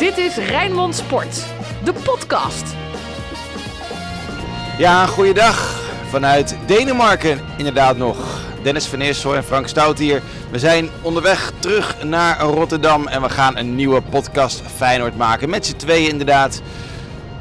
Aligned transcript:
Dit 0.00 0.18
is 0.18 0.36
Rijnmond 0.36 0.94
Sport, 0.94 1.44
de 1.84 1.92
podcast. 1.92 2.64
Ja, 4.78 5.06
goeiedag 5.06 5.80
vanuit 6.08 6.56
Denemarken 6.66 7.40
inderdaad 7.56 7.96
nog. 7.96 8.16
Dennis 8.62 8.86
van 8.86 9.00
Eersel 9.00 9.36
en 9.36 9.44
Frank 9.44 9.68
Stout 9.68 9.98
hier. 9.98 10.22
We 10.50 10.58
zijn 10.58 10.88
onderweg 11.02 11.52
terug 11.58 12.04
naar 12.04 12.40
Rotterdam 12.40 13.06
en 13.06 13.22
we 13.22 13.28
gaan 13.28 13.56
een 13.56 13.74
nieuwe 13.74 14.00
podcast 14.00 14.62
Feyenoord 14.76 15.16
maken. 15.16 15.50
Met 15.50 15.66
z'n 15.66 15.76
tweeën 15.76 16.10
inderdaad. 16.10 16.62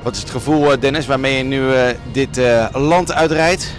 Wat 0.04 0.16
is 0.16 0.22
het 0.22 0.30
gevoel 0.30 0.72
eh, 0.72 0.80
Dennis 0.80 1.06
waarmee 1.06 1.38
je 1.38 1.44
nu 1.44 1.62
uh, 1.62 1.82
dit 2.12 2.38
uh, 2.38 2.66
land 2.74 3.14
uitrijdt? 3.14 3.72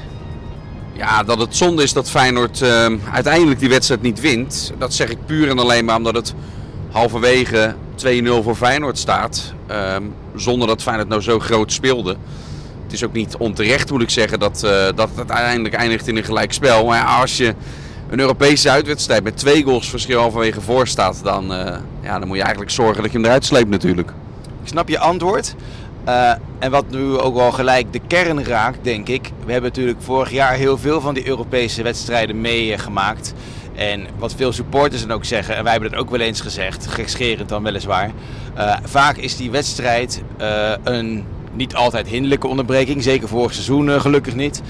Ja, 0.93 1.23
dat 1.23 1.41
het 1.41 1.57
zonde 1.57 1.83
is 1.83 1.93
dat 1.93 2.11
Feyenoord 2.11 2.61
uh, 2.61 2.87
uiteindelijk 3.12 3.61
die 3.61 3.69
wedstrijd 3.69 4.03
niet 4.03 4.21
wint. 4.21 4.73
Dat 4.79 4.95
zeg 4.95 5.09
ik 5.09 5.27
puur 5.27 5.49
en 5.49 5.59
alleen 5.59 5.85
maar 5.85 5.97
omdat 5.97 6.15
het 6.15 6.35
halverwege 6.91 7.74
2-0 8.06 8.42
voor 8.42 8.54
Feyenoord 8.54 8.98
staat. 8.98 9.54
Um, 9.95 10.14
zonder 10.34 10.68
dat 10.68 10.82
Feyenoord 10.82 11.09
nou 11.09 11.20
zo 11.20 11.38
groot 11.38 11.72
speelde. 11.72 12.16
Het 12.82 12.92
is 12.92 13.04
ook 13.04 13.12
niet 13.12 13.36
onterecht 13.36 13.90
moet 13.90 14.02
ik 14.02 14.10
zeggen 14.10 14.38
dat, 14.38 14.62
uh, 14.64 14.70
dat 14.70 15.09
het 15.14 15.30
uiteindelijk 15.30 15.74
eindigt 15.74 16.09
in 16.09 16.16
een 16.16 16.24
gelijk 16.24 16.52
spel. 16.52 16.84
Maar 16.86 17.04
als 17.04 17.36
je 17.36 17.54
een 18.10 18.20
Europese 18.20 18.70
uitwedstrijd 18.70 19.23
met 19.23 19.36
twee 19.36 19.62
goals 19.62 19.90
verschil 19.90 20.20
halverwege 20.20 20.60
voor 20.60 20.86
staat, 20.86 21.20
dan, 21.23 21.52
uh, 21.52 21.76
ja, 22.00 22.18
dan 22.18 22.26
moet 22.26 22.36
je 22.36 22.42
eigenlijk 22.42 22.73
zorgen 22.73 23.02
dat 23.02 23.12
je 23.12 23.18
hem 23.18 23.26
eruit 23.26 23.45
sleept 23.45 23.68
natuurlijk. 23.68 24.12
Ik 24.62 24.68
snap 24.68 24.88
je 24.88 24.98
antwoord. 24.98 25.54
Uh, 26.09 26.32
en 26.59 26.70
wat 26.70 26.90
nu 26.90 27.18
ook 27.18 27.34
wel 27.34 27.52
gelijk 27.52 27.92
de 27.92 28.01
kern 28.06 28.45
raakt, 28.45 28.78
denk 28.82 29.09
ik. 29.09 29.30
We 29.45 29.52
hebben 29.52 29.70
natuurlijk 29.70 30.02
vorig 30.02 30.30
jaar 30.30 30.52
heel 30.52 30.78
veel 30.78 31.01
van 31.01 31.14
die 31.14 31.26
Europese 31.26 31.82
wedstrijden 31.82 32.40
meegemaakt. 32.40 33.34
En 33.80 34.07
wat 34.19 34.34
veel 34.34 34.52
supporters 34.52 35.01
dan 35.01 35.11
ook 35.11 35.25
zeggen, 35.25 35.57
en 35.57 35.62
wij 35.62 35.73
hebben 35.73 35.91
dat 35.91 36.01
ook 36.01 36.11
wel 36.11 36.21
eens 36.21 36.41
gezegd, 36.41 36.87
gekscherend 36.87 37.48
dan 37.48 37.62
weliswaar. 37.62 38.11
Uh, 38.59 38.77
vaak 38.84 39.16
is 39.16 39.37
die 39.37 39.51
wedstrijd 39.51 40.23
uh, 40.41 40.73
een 40.82 41.24
niet 41.52 41.74
altijd 41.74 42.07
hinderlijke 42.07 42.46
onderbreking, 42.46 43.02
zeker 43.02 43.29
vorig 43.29 43.52
seizoen 43.52 43.88
uh, 43.88 44.01
gelukkig 44.01 44.35
niet, 44.35 44.63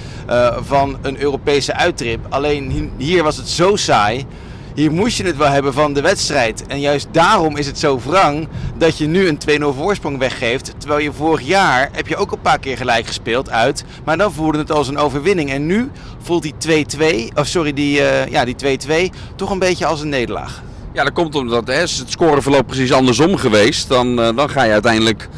van 0.60 0.98
een 1.02 1.20
Europese 1.20 1.74
uittrip. 1.74 2.26
Alleen 2.28 2.92
hier 2.96 3.22
was 3.22 3.36
het 3.36 3.48
zo 3.48 3.76
saai. 3.76 4.26
Hier 4.74 4.92
moest 4.92 5.16
je 5.16 5.24
het 5.24 5.36
wel 5.36 5.48
hebben 5.48 5.72
van 5.72 5.92
de 5.92 6.00
wedstrijd. 6.00 6.66
En 6.66 6.80
juist 6.80 7.08
daarom 7.10 7.56
is 7.56 7.66
het 7.66 7.78
zo 7.78 8.00
wrang 8.04 8.48
dat 8.78 8.98
je 8.98 9.06
nu 9.06 9.28
een 9.28 9.38
2-0 9.60 9.64
voorsprong 9.76 10.18
weggeeft. 10.18 10.74
Terwijl 10.78 11.00
je 11.00 11.12
vorig 11.12 11.46
jaar 11.46 11.88
heb 11.92 12.06
je 12.06 12.16
ook 12.16 12.32
een 12.32 12.40
paar 12.40 12.58
keer 12.58 12.76
gelijk 12.76 13.06
gespeeld 13.06 13.50
uit. 13.50 13.84
Maar 14.04 14.16
dan 14.16 14.32
voelde 14.32 14.58
het 14.58 14.72
als 14.72 14.88
een 14.88 14.98
overwinning. 14.98 15.50
En 15.50 15.66
nu 15.66 15.90
voelt 16.22 16.42
die 16.42 16.86
2-2, 17.30 17.34
of 17.34 17.46
sorry, 17.46 17.72
die, 17.72 17.98
uh, 18.00 18.26
ja, 18.26 18.44
die 18.44 18.78
2-2 19.10 19.14
toch 19.36 19.50
een 19.50 19.58
beetje 19.58 19.86
als 19.86 20.00
een 20.00 20.08
nederlaag. 20.08 20.62
Ja, 20.92 21.04
dat 21.04 21.12
komt 21.12 21.34
omdat 21.34 21.66
hè, 21.66 21.74
het 21.74 22.04
scoreverloop 22.06 22.66
precies 22.66 22.92
andersom 22.92 23.36
geweest. 23.36 23.88
Dan, 23.88 24.20
uh, 24.20 24.36
dan 24.36 24.50
ga 24.50 24.62
je 24.62 24.72
uiteindelijk 24.72 25.28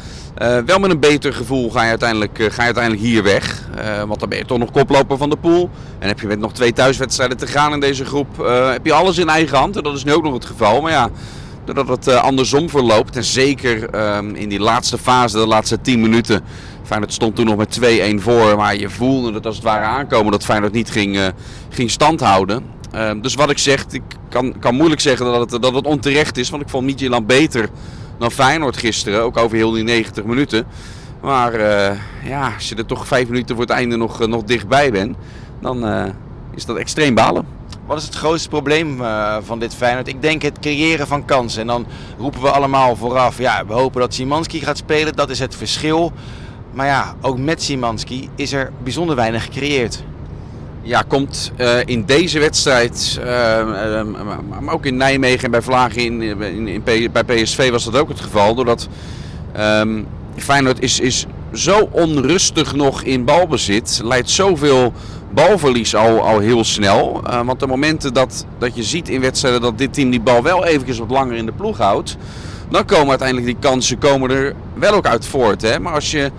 uh, 0.41 0.57
wel 0.65 0.79
met 0.79 0.91
een 0.91 0.99
beter 0.99 1.33
gevoel 1.33 1.69
ga 1.69 1.83
je 1.83 1.89
uiteindelijk, 1.89 2.39
uh, 2.39 2.51
ga 2.51 2.63
uiteindelijk 2.63 3.03
hier 3.03 3.23
weg. 3.23 3.69
Uh, 3.77 4.03
want 4.03 4.19
dan 4.19 4.29
ben 4.29 4.37
je 4.37 4.45
toch 4.45 4.57
nog 4.57 4.71
koploper 4.71 5.17
van 5.17 5.29
de 5.29 5.37
pool. 5.37 5.69
En 5.99 6.07
heb 6.07 6.19
je 6.19 6.27
met 6.27 6.39
nog 6.39 6.53
twee 6.53 6.73
thuiswedstrijden 6.73 7.37
te 7.37 7.47
gaan 7.47 7.73
in 7.73 7.79
deze 7.79 8.05
groep. 8.05 8.37
heb 8.71 8.85
je 8.85 8.93
alles 8.93 9.17
in 9.17 9.29
eigen 9.29 9.57
hand. 9.57 9.75
En 9.75 9.83
dat 9.83 9.95
is 9.95 10.03
nu 10.03 10.13
ook 10.13 10.23
nog 10.23 10.33
het 10.33 10.45
geval. 10.45 10.81
Maar 10.81 10.91
ja, 10.91 11.09
doordat 11.65 11.87
het 11.87 12.07
andersom 12.07 12.69
verloopt. 12.69 13.15
En 13.15 13.23
zeker 13.23 13.95
um, 14.15 14.35
in 14.35 14.49
die 14.49 14.59
laatste 14.59 14.97
fase, 14.97 15.37
de 15.37 15.47
laatste 15.47 15.81
10 15.81 16.01
minuten. 16.01 16.41
Feyenoord 16.83 17.13
stond 17.13 17.35
toen 17.35 17.45
nog 17.45 17.57
met 17.57 17.79
2-1 17.81 17.83
voor. 18.15 18.57
Maar 18.57 18.75
je 18.75 18.89
voelde 18.89 19.33
het 19.33 19.45
als 19.45 19.55
het 19.55 19.63
ware 19.63 19.85
aankomen 19.85 20.31
dat 20.31 20.43
Feyenoord 20.43 20.73
niet 20.73 20.91
ging, 20.91 21.19
ging 21.69 21.91
standhouden. 21.91 22.63
dus 23.21 23.35
wat 23.35 23.49
ik 23.49 23.57
zeg, 23.57 23.85
ik 23.91 24.01
kan, 24.29 24.59
kan 24.59 24.75
moeilijk 24.75 25.01
zeggen 25.01 25.25
dat 25.25 25.51
het, 25.51 25.61
dat 25.61 25.85
onterecht 25.85 26.37
is. 26.37 26.49
Want 26.49 26.63
ik 26.63 26.69
vond 26.69 26.85
Midtjylland 26.85 27.27
beter 27.27 27.69
dan 28.17 28.31
Feyenoord 28.31 28.77
gisteren. 28.77 29.21
Ook 29.21 29.37
over 29.37 29.57
heel 29.57 29.71
die 29.71 29.83
90 29.83 30.23
minuten. 30.23 30.65
Maar 31.21 31.53
uh, 31.53 31.99
ja, 32.23 32.53
als 32.55 32.69
je 32.69 32.75
er 32.75 32.85
toch 32.85 33.07
vijf 33.07 33.27
minuten 33.27 33.55
voor 33.55 33.63
het 33.63 33.73
einde 33.73 33.95
nog, 33.95 34.21
uh, 34.21 34.27
nog 34.27 34.43
dichtbij 34.43 34.91
bent, 34.91 35.17
dan 35.61 35.87
uh, 35.87 36.05
is 36.55 36.65
dat 36.65 36.77
extreem 36.77 37.15
balen. 37.15 37.45
Wat 37.85 37.97
is 37.97 38.03
het 38.03 38.15
grootste 38.15 38.49
probleem 38.49 39.01
van 39.41 39.59
dit 39.59 39.75
Feyenoord? 39.75 40.07
Ik 40.07 40.21
denk 40.21 40.41
het 40.41 40.59
creëren 40.59 41.07
van 41.07 41.25
kansen. 41.25 41.61
En 41.61 41.67
dan 41.67 41.85
roepen 42.17 42.41
we 42.41 42.51
allemaal 42.51 42.95
vooraf, 42.95 43.37
ja, 43.37 43.65
we 43.65 43.73
hopen 43.73 44.01
dat 44.01 44.13
Simanski 44.13 44.59
gaat 44.59 44.77
spelen. 44.77 45.15
Dat 45.15 45.29
is 45.29 45.39
het 45.39 45.55
verschil. 45.55 46.11
Maar 46.71 46.85
ja, 46.85 47.15
ook 47.21 47.37
met 47.37 47.61
Simanski 47.61 48.29
is 48.35 48.53
er 48.53 48.71
bijzonder 48.83 49.15
weinig 49.15 49.43
gecreëerd. 49.43 50.03
Ja, 50.85 51.03
komt 51.07 51.51
uh, 51.57 51.79
in 51.85 52.05
deze 52.05 52.39
wedstrijd, 52.39 53.19
uh, 53.19 53.25
uh, 53.25 54.01
maar 54.59 54.73
ook 54.73 54.85
in 54.85 54.97
Nijmegen 54.97 55.43
en 55.43 55.51
bij 55.51 55.61
Vlagen 55.61 56.01
in, 56.01 56.21
in, 56.67 56.83
bij 56.83 57.23
PSV 57.25 57.71
was 57.71 57.83
dat 57.83 57.97
ook 57.97 58.09
het 58.09 58.19
geval. 58.19 58.55
Doordat 58.55 58.87
um, 59.59 60.07
Feyenoord 60.37 60.81
is, 60.81 60.99
is 60.99 61.25
zo 61.53 61.89
onrustig 61.91 62.75
nog 62.75 63.03
in 63.03 63.25
balbezit, 63.25 64.01
leidt 64.03 64.29
zoveel 64.29 64.93
balverlies 65.33 65.95
al, 65.95 66.21
al 66.21 66.39
heel 66.39 66.63
snel. 66.63 67.23
want 67.45 67.59
de 67.59 67.67
momenten 67.67 68.13
dat, 68.13 68.45
dat 68.57 68.75
je 68.75 68.83
ziet 68.83 69.09
in 69.09 69.21
wedstrijden 69.21 69.61
dat 69.61 69.77
dit 69.77 69.93
team 69.93 70.09
die 70.09 70.21
bal 70.21 70.43
wel 70.43 70.65
eventjes 70.65 70.97
wat 70.97 71.09
langer 71.09 71.35
in 71.35 71.45
de 71.45 71.51
ploeg 71.51 71.77
houdt, 71.77 72.17
dan 72.69 72.85
komen 72.85 73.09
uiteindelijk 73.09 73.47
die 73.47 73.69
kansen 73.69 73.97
komen 73.97 74.31
er 74.31 74.53
wel 74.73 74.93
ook 74.93 75.07
uit 75.07 75.25
voort. 75.25 75.61
Hè? 75.61 75.79
Maar 75.79 75.93
als 75.93 76.11
je 76.11 76.31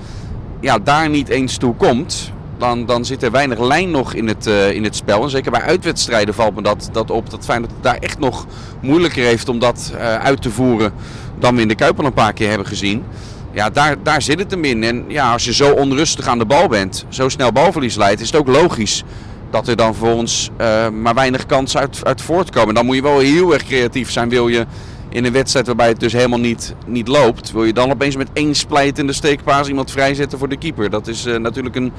ja, 0.60 0.78
daar 0.78 1.08
niet 1.08 1.28
eens 1.28 1.56
toe 1.56 1.74
komt, 1.74 2.32
dan, 2.64 2.86
dan 2.86 3.04
zit 3.04 3.22
er 3.22 3.30
weinig 3.30 3.58
lijn 3.58 3.90
nog 3.90 4.14
in 4.14 4.28
het, 4.28 4.46
uh, 4.46 4.70
in 4.70 4.84
het 4.84 4.96
spel. 4.96 5.22
En 5.22 5.30
zeker 5.30 5.50
bij 5.50 5.60
uitwedstrijden 5.60 6.34
valt 6.34 6.54
me 6.54 6.62
dat, 6.62 6.88
dat 6.92 7.10
op. 7.10 7.30
Dat 7.30 7.46
het 7.46 7.70
daar 7.80 7.96
echt 7.96 8.18
nog 8.18 8.46
moeilijker 8.80 9.24
heeft 9.24 9.48
om 9.48 9.58
dat 9.58 9.92
uh, 9.94 10.14
uit 10.14 10.42
te 10.42 10.50
voeren 10.50 10.92
dan 11.38 11.54
we 11.54 11.60
in 11.60 11.68
de 11.68 11.74
Kuip 11.74 11.98
al 11.98 12.04
een 12.04 12.12
paar 12.12 12.32
keer 12.32 12.48
hebben 12.48 12.66
gezien. 12.66 13.04
Ja, 13.52 13.70
daar, 13.70 13.96
daar 14.02 14.22
zit 14.22 14.38
het 14.38 14.50
hem 14.50 14.64
in. 14.64 14.82
En 14.82 15.04
ja, 15.08 15.32
als 15.32 15.44
je 15.44 15.54
zo 15.54 15.70
onrustig 15.70 16.26
aan 16.26 16.38
de 16.38 16.44
bal 16.44 16.68
bent, 16.68 17.04
zo 17.08 17.28
snel 17.28 17.52
balverlies 17.52 17.96
leidt, 17.96 18.20
is 18.20 18.26
het 18.26 18.36
ook 18.36 18.48
logisch 18.48 19.04
dat 19.50 19.68
er 19.68 19.76
dan 19.76 19.94
voor 19.94 20.12
ons 20.12 20.50
uh, 20.60 20.88
maar 20.88 21.14
weinig 21.14 21.46
kansen 21.46 21.80
uit, 21.80 22.04
uit 22.04 22.22
voortkomen. 22.22 22.74
Dan 22.74 22.86
moet 22.86 22.96
je 22.96 23.02
wel 23.02 23.18
heel 23.18 23.52
erg 23.52 23.64
creatief 23.64 24.10
zijn. 24.10 24.28
Wil 24.28 24.48
je 24.48 24.66
in 25.08 25.24
een 25.24 25.32
wedstrijd 25.32 25.66
waarbij 25.66 25.88
het 25.88 26.00
dus 26.00 26.12
helemaal 26.12 26.38
niet, 26.38 26.74
niet 26.86 27.08
loopt, 27.08 27.52
wil 27.52 27.64
je 27.64 27.72
dan 27.72 27.90
opeens 27.90 28.16
met 28.16 28.28
één 28.32 28.54
splijtende 28.54 29.12
steekpaas 29.12 29.68
iemand 29.68 29.90
vrijzetten 29.90 30.38
voor 30.38 30.48
de 30.48 30.58
keeper. 30.58 30.90
Dat 30.90 31.06
is 31.06 31.24
natuurlijk 31.24 31.76
een, 31.76 31.92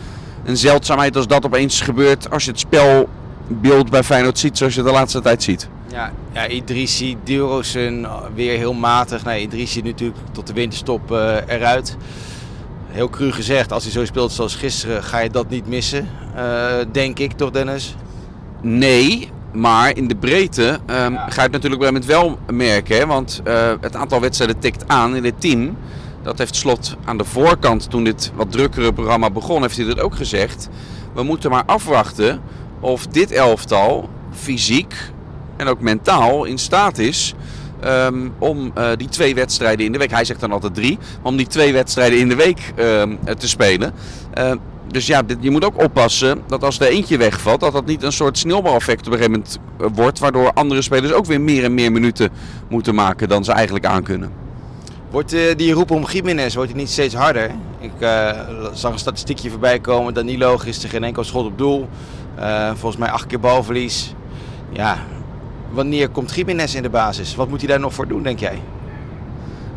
een 0.46 0.58
zeldzaamheid 0.58 1.16
als 1.16 1.28
dat 1.28 1.46
opeens 1.46 1.82
gebeurt 1.82 2.32
als 2.32 2.46
je 2.46 2.52
het 2.52 2.60
spelbeeld 2.60 3.90
bij 3.90 4.04
Feyenoord 4.04 4.40
ziet 4.40 4.58
zoals 4.58 4.76
je 4.76 4.84
de 4.84 4.92
laatste 4.92 5.22
tijd 5.22 5.44
ziet. 5.44 5.70
Ja, 5.92 6.12
ja 6.34 6.48
Idrissi, 6.48 7.18
Durosen 7.24 8.08
weer 8.36 8.58
heel 8.58 8.74
matig. 8.74 9.26
Nee, 9.26 9.42
Idrissi 9.42 9.82
natuurlijk 9.82 10.18
tot 10.32 10.48
de 10.48 10.54
winterstop 10.54 11.12
uh, 11.12 11.36
eruit. 11.48 11.98
Heel 12.88 13.10
cru 13.10 13.32
gezegd, 13.32 13.72
als 13.72 13.84
hij 13.84 13.92
zo 13.92 14.06
speelt 14.06 14.32
zoals 14.32 14.56
gisteren, 14.56 15.04
ga 15.04 15.20
je 15.20 15.30
dat 15.30 15.50
niet 15.50 15.68
missen. 15.68 16.10
Uh, 16.36 16.74
denk 16.92 17.20
ik 17.20 17.32
toch, 17.32 17.52
Dennis? 17.52 17.96
Nee, 18.62 19.30
maar 19.52 19.98
in 19.98 20.08
de 20.08 20.16
breedte 20.16 20.80
um, 20.90 21.14
ja. 21.14 21.30
ga 21.30 21.36
je 21.36 21.42
het 21.42 21.52
natuurlijk 21.52 21.82
bij 21.82 22.02
wel 22.06 22.40
merken. 22.52 22.98
Hè? 22.98 23.06
Want 23.06 23.42
uh, 23.48 23.72
het 23.82 23.96
aantal 23.96 24.22
wedstrijden 24.22 24.60
tikt 24.60 24.88
aan 24.88 25.16
in 25.16 25.24
het 25.24 25.42
team. 25.42 25.78
Dat 26.26 26.38
heeft 26.38 26.56
Slot 26.56 26.96
aan 27.04 27.18
de 27.18 27.24
voorkant, 27.24 27.90
toen 27.90 28.04
dit 28.04 28.32
wat 28.36 28.52
drukkere 28.52 28.94
programma 28.94 29.30
begon, 29.30 29.62
heeft 29.62 29.78
hij 29.78 29.86
dat 29.86 30.00
ook 30.00 30.16
gezegd. 30.16 30.70
We 31.14 31.24
moeten 31.24 31.50
maar 31.50 31.64
afwachten 31.66 32.42
of 32.80 33.08
dit 33.08 33.32
elftal 33.32 34.10
fysiek 34.32 34.94
en 35.58 35.68
ook 35.68 35.82
mentaal 35.82 36.46
in 36.46 36.58
staat 36.58 36.98
is 36.98 37.34
um, 37.86 38.34
om 38.40 38.72
uh, 38.78 38.90
die 38.98 39.10
twee 39.10 39.36
wedstrijden 39.36 39.86
in 39.86 39.92
de 39.92 39.98
week, 39.98 40.12
hij 40.12 40.26
zegt 40.26 40.40
dan 40.40 40.52
altijd 40.52 40.76
drie, 40.76 40.98
om 41.22 41.38
die 41.38 41.48
twee 41.48 41.74
wedstrijden 41.74 42.20
in 42.20 42.30
de 42.30 42.36
week 42.36 42.74
um, 42.80 43.20
te 43.38 43.48
spelen. 43.48 43.94
Uh, 44.38 44.52
dus 44.88 45.08
ja, 45.08 45.22
je 45.40 45.52
moet 45.52 45.66
ook 45.66 45.84
oppassen 45.84 46.42
dat 46.48 46.64
als 46.64 46.80
er 46.80 46.88
eentje 46.88 47.18
wegvalt, 47.18 47.60
dat 47.60 47.74
dat 47.74 47.86
niet 47.86 48.04
een 48.04 48.12
soort 48.12 48.38
sneeuwbaleffect 48.38 49.08
op 49.08 49.14
een 49.14 49.20
gegeven 49.20 49.32
moment 49.32 49.60
wordt, 49.96 50.20
waardoor 50.20 50.54
andere 50.54 50.82
spelers 50.82 51.14
ook 51.14 51.26
weer 51.26 51.42
meer 51.42 51.64
en 51.64 51.74
meer 51.74 51.92
minuten 51.92 52.30
moeten 52.70 52.96
maken 52.96 53.30
dan 53.30 53.44
ze 53.44 53.52
eigenlijk 53.52 53.86
aankunnen. 53.86 54.45
Wordt 55.16 55.34
uh, 55.34 55.56
die 55.56 55.74
roep 55.74 55.92
om 55.92 56.06
Jiménez 56.12 56.56
wordt 56.56 56.70
die 56.70 56.80
niet 56.80 56.90
steeds 56.90 57.14
harder? 57.14 57.52
Ik 57.80 57.92
uh, 58.00 58.32
zag 58.74 58.92
een 58.92 59.00
statistiekje 59.00 59.50
voorbij 59.50 59.80
komen. 59.80 60.14
Danilo 60.14 60.58
gisteren 60.58 60.90
geen 60.90 61.04
enkel 61.04 61.24
schot 61.24 61.46
op 61.46 61.58
doel. 61.58 61.88
Uh, 62.40 62.68
volgens 62.68 62.98
mij 62.98 63.10
acht 63.10 63.28
keer 63.28 63.40
balverlies. 63.40 64.14
Ja, 64.72 64.98
wanneer 65.72 66.10
komt 66.10 66.36
Jiménez 66.36 66.76
in 66.76 66.82
de 66.82 66.90
basis? 66.90 67.36
Wat 67.36 67.50
moet 67.50 67.60
hij 67.60 67.68
daar 67.68 67.80
nog 67.80 67.94
voor 67.94 68.08
doen, 68.08 68.24
denk 68.24 68.40
jij? 68.40 68.62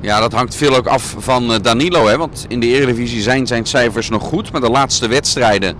Ja, 0.00 0.20
dat 0.20 0.32
hangt 0.32 0.54
veel 0.54 0.76
ook 0.76 0.86
af 0.86 1.14
van 1.18 1.58
Danilo. 1.62 2.06
Hè? 2.06 2.16
Want 2.16 2.44
in 2.48 2.60
de 2.60 2.66
Eredivisie 2.66 3.22
zijn 3.22 3.46
zijn 3.46 3.66
cijfers 3.66 4.08
nog 4.08 4.22
goed. 4.22 4.52
Maar 4.52 4.60
de 4.60 4.70
laatste 4.70 5.08
wedstrijden 5.08 5.76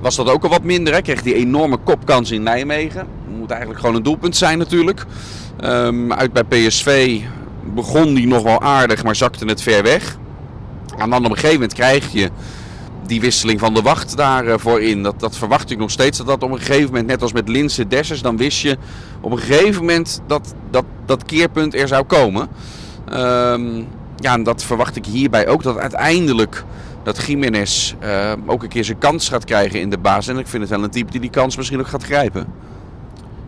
was 0.00 0.16
dat 0.16 0.28
ook 0.28 0.42
al 0.42 0.50
wat 0.50 0.62
minder. 0.62 0.92
Hij 0.92 1.02
kreeg 1.02 1.22
die 1.22 1.34
enorme 1.34 1.76
kopkans 1.76 2.30
in 2.30 2.42
Nijmegen. 2.42 3.06
Moet 3.38 3.50
eigenlijk 3.50 3.80
gewoon 3.80 3.96
een 3.96 4.02
doelpunt 4.02 4.36
zijn 4.36 4.58
natuurlijk. 4.58 5.04
Um, 5.64 6.12
uit 6.12 6.32
bij 6.32 6.44
PSV 6.44 7.20
begon 7.74 8.14
die 8.14 8.26
nog 8.26 8.42
wel 8.42 8.60
aardig, 8.60 9.04
maar 9.04 9.16
zakte 9.16 9.44
het 9.44 9.62
ver 9.62 9.82
weg. 9.82 10.18
En 10.98 11.10
dan 11.10 11.24
op 11.24 11.30
een 11.30 11.36
gegeven 11.36 11.54
moment 11.54 11.72
krijg 11.72 12.12
je 12.12 12.30
die 13.06 13.20
wisseling 13.20 13.60
van 13.60 13.74
de 13.74 13.82
wacht 13.82 14.16
daarvoor 14.16 14.80
uh, 14.80 14.88
in. 14.88 15.02
Dat, 15.02 15.20
dat 15.20 15.36
verwacht 15.36 15.70
ik 15.70 15.78
nog 15.78 15.90
steeds. 15.90 16.18
Dat 16.18 16.26
dat 16.26 16.42
op 16.42 16.50
een 16.50 16.58
gegeven 16.58 16.86
moment, 16.86 17.06
net 17.06 17.22
als 17.22 17.32
met 17.32 17.48
Linse 17.48 17.86
Dessers, 17.86 18.22
dan 18.22 18.36
wist 18.36 18.60
je 18.60 18.76
op 19.20 19.32
een 19.32 19.38
gegeven 19.38 19.80
moment 19.80 20.20
dat 20.26 20.54
dat, 20.70 20.84
dat 21.06 21.24
keerpunt 21.24 21.74
er 21.74 21.88
zou 21.88 22.04
komen. 22.04 22.48
Um, 23.12 23.88
ja, 24.16 24.32
en 24.32 24.42
dat 24.42 24.64
verwacht 24.64 24.96
ik 24.96 25.06
hierbij 25.06 25.48
ook. 25.48 25.62
Dat 25.62 25.76
uiteindelijk 25.76 26.64
dat 27.02 27.24
Jiménez 27.26 27.94
uh, 28.02 28.32
ook 28.46 28.62
een 28.62 28.68
keer 28.68 28.84
zijn 28.84 28.98
kans 28.98 29.28
gaat 29.28 29.44
krijgen 29.44 29.80
in 29.80 29.90
de 29.90 29.98
baas. 29.98 30.28
En 30.28 30.38
ik 30.38 30.46
vind 30.46 30.62
het 30.62 30.70
wel 30.70 30.82
een 30.82 30.90
type 30.90 31.10
die 31.10 31.20
die 31.20 31.30
kans 31.30 31.56
misschien 31.56 31.80
ook 31.80 31.86
gaat 31.86 32.02
grijpen. 32.02 32.46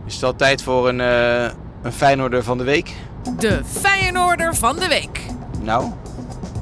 Is 0.05 0.13
het 0.13 0.23
al 0.23 0.35
tijd 0.35 0.63
voor 0.63 0.89
een, 0.89 0.99
uh, 0.99 1.49
een 1.81 1.91
Feyenoorder 1.91 2.43
van 2.43 2.57
de 2.57 2.63
week? 2.63 2.93
De 3.39 3.61
Feyenoorder 3.65 4.55
van 4.55 4.75
de 4.75 4.87
week. 4.87 5.19
Nou, 5.61 5.91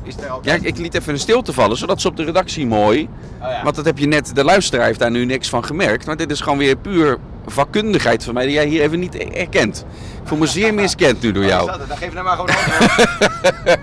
is 0.03 0.15
er 0.17 0.29
al... 0.29 0.39
Ja, 0.43 0.57
ik 0.61 0.77
liet 0.77 0.93
even 0.93 1.13
een 1.13 1.19
stilte 1.19 1.53
vallen, 1.53 1.77
zodat 1.77 2.01
ze 2.01 2.07
op 2.07 2.17
de 2.17 2.23
redactie 2.23 2.65
mooi... 2.65 3.09
Oh 3.41 3.49
ja. 3.49 3.63
Want 3.63 3.75
dat 3.75 3.85
heb 3.85 3.97
je 3.97 4.07
net, 4.07 4.35
de 4.35 4.43
luisteraar 4.43 4.85
heeft 4.85 4.99
daar 4.99 5.11
nu 5.11 5.25
niks 5.25 5.49
van 5.49 5.65
gemerkt. 5.65 6.05
Maar 6.05 6.17
dit 6.17 6.31
is 6.31 6.41
gewoon 6.41 6.57
weer 6.57 6.77
puur 6.77 7.17
vakkundigheid 7.45 8.23
van 8.23 8.33
mij 8.33 8.45
die 8.45 8.53
jij 8.53 8.65
hier 8.65 8.81
even 8.81 8.99
niet 8.99 9.15
erkent. 9.17 9.85
Ik 10.21 10.27
voel 10.27 10.37
me 10.37 10.47
zeer 10.47 10.73
miskend 10.83 11.21
nu 11.21 11.31
door 11.31 11.45
jou. 11.45 11.71
Dan 11.87 11.97
geef 11.97 12.13
nou 12.13 12.25
maar 12.25 12.35
gewoon 12.35 12.49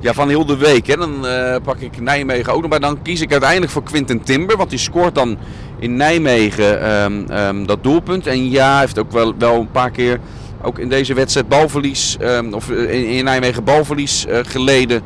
ja, 0.00 0.12
van 0.12 0.28
heel 0.28 0.46
de 0.46 0.56
week. 0.56 0.86
Hè. 0.86 0.96
Dan 0.96 1.26
uh, 1.26 1.56
pak 1.62 1.78
ik 1.78 2.00
Nijmegen 2.00 2.52
ook 2.52 2.60
nog. 2.60 2.70
Maar 2.70 2.80
dan 2.80 3.02
kies 3.02 3.20
ik 3.20 3.30
uiteindelijk 3.30 3.72
voor 3.72 3.82
Quinten 3.82 4.22
Timber. 4.22 4.56
Want 4.56 4.70
die 4.70 4.78
scoort 4.78 5.14
dan 5.14 5.38
in 5.78 5.96
Nijmegen 5.96 6.90
um, 6.90 7.30
um, 7.30 7.66
dat 7.66 7.82
doelpunt. 7.82 8.26
En 8.26 8.50
ja, 8.50 8.70
hij 8.70 8.80
heeft 8.80 8.98
ook 8.98 9.12
wel, 9.12 9.34
wel 9.38 9.60
een 9.60 9.70
paar 9.70 9.90
keer 9.90 10.20
ook 10.62 10.78
in 10.78 10.88
deze 10.88 11.14
wedstrijd 11.14 11.48
balverlies. 11.48 12.16
Um, 12.20 12.54
of 12.54 12.70
in, 12.70 13.08
in, 13.08 13.24
Nijmegen 13.24 13.64
balverlies 13.64 14.26
uh, 14.26 14.38
geleden. 14.42 15.02